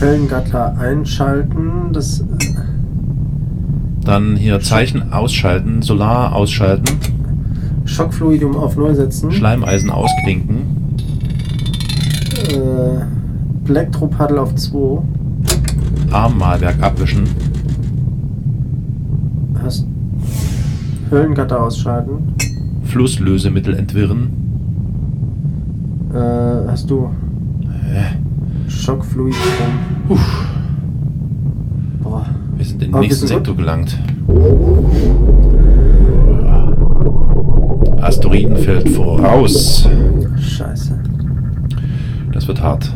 [0.00, 1.92] Höllengatter einschalten.
[1.92, 2.24] Das.
[4.04, 5.82] Dann hier Zeichen ausschalten.
[5.82, 6.84] Solar ausschalten.
[7.84, 9.32] Schockfluidum auf 0 setzen.
[9.32, 10.58] Schleimeisen ausklinken.
[12.50, 13.04] Äh,
[13.64, 15.02] Plektro-Paddel auf 2.
[16.10, 17.24] Armmalwerk abwischen.
[19.62, 19.86] Hast.
[21.10, 22.34] Höllengatter ausschalten.
[22.84, 24.30] Flusslösemittel entwirren.
[26.12, 27.10] Äh, hast du.
[28.86, 28.92] Hä?
[28.92, 29.38] Schockfluidum.
[32.02, 32.26] Boah.
[32.56, 33.46] Wir sind in den Aber wir nächsten sind gut.
[33.46, 33.98] Sektor gelangt.
[38.00, 39.88] Asteroidenfeld voraus.
[40.38, 41.00] Scheiße.
[42.32, 42.92] Das wird hart.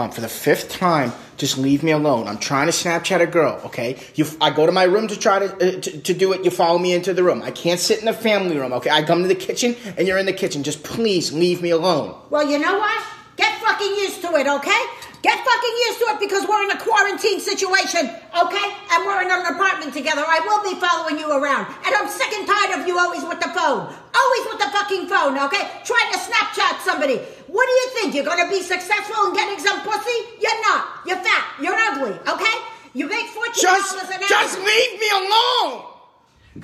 [0.00, 2.26] Mom, for the fifth time, just leave me alone.
[2.26, 3.98] I'm trying to Snapchat a girl, okay?
[4.14, 6.42] You, I go to my room to try to, uh, to, to do it.
[6.42, 7.42] You follow me into the room.
[7.42, 8.88] I can't sit in the family room, okay?
[8.88, 10.62] I come to the kitchen and you're in the kitchen.
[10.62, 12.18] Just please leave me alone.
[12.30, 13.04] Well, you know what?
[13.36, 14.82] Get fucking used to it, okay?
[15.20, 18.68] Get fucking used to it because we're in a quarantine situation, okay?
[18.96, 20.24] And we're in an apartment together.
[20.24, 21.68] I will be following you around.
[21.84, 23.84] And I'm sick and tired of you always with the phone.
[23.92, 25.68] Always with the fucking phone, okay?
[25.84, 27.20] Trying to Snapchat somebody.
[27.52, 28.14] What do you think?
[28.16, 30.40] You're gonna be successful in getting some pussy?
[30.40, 31.04] You're not.
[31.04, 31.44] You're fat.
[31.60, 32.56] You're ugly, okay?
[32.96, 34.28] You make fourteen just, an hour.
[34.28, 35.84] Just leave me alone!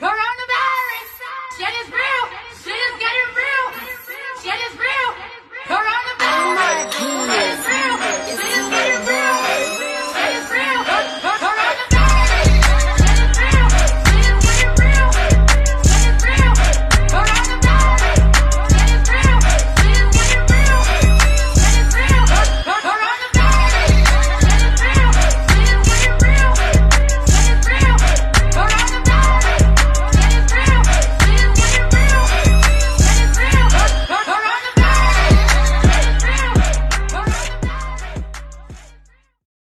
[0.00, 1.12] Coronavirus!
[1.61, 2.24] Shit is real!
[2.64, 3.66] Shit is getting real!
[4.42, 5.11] Shit is real!
[5.68, 6.88] Coronavirus!
[6.98, 8.15] Oh Shit is real!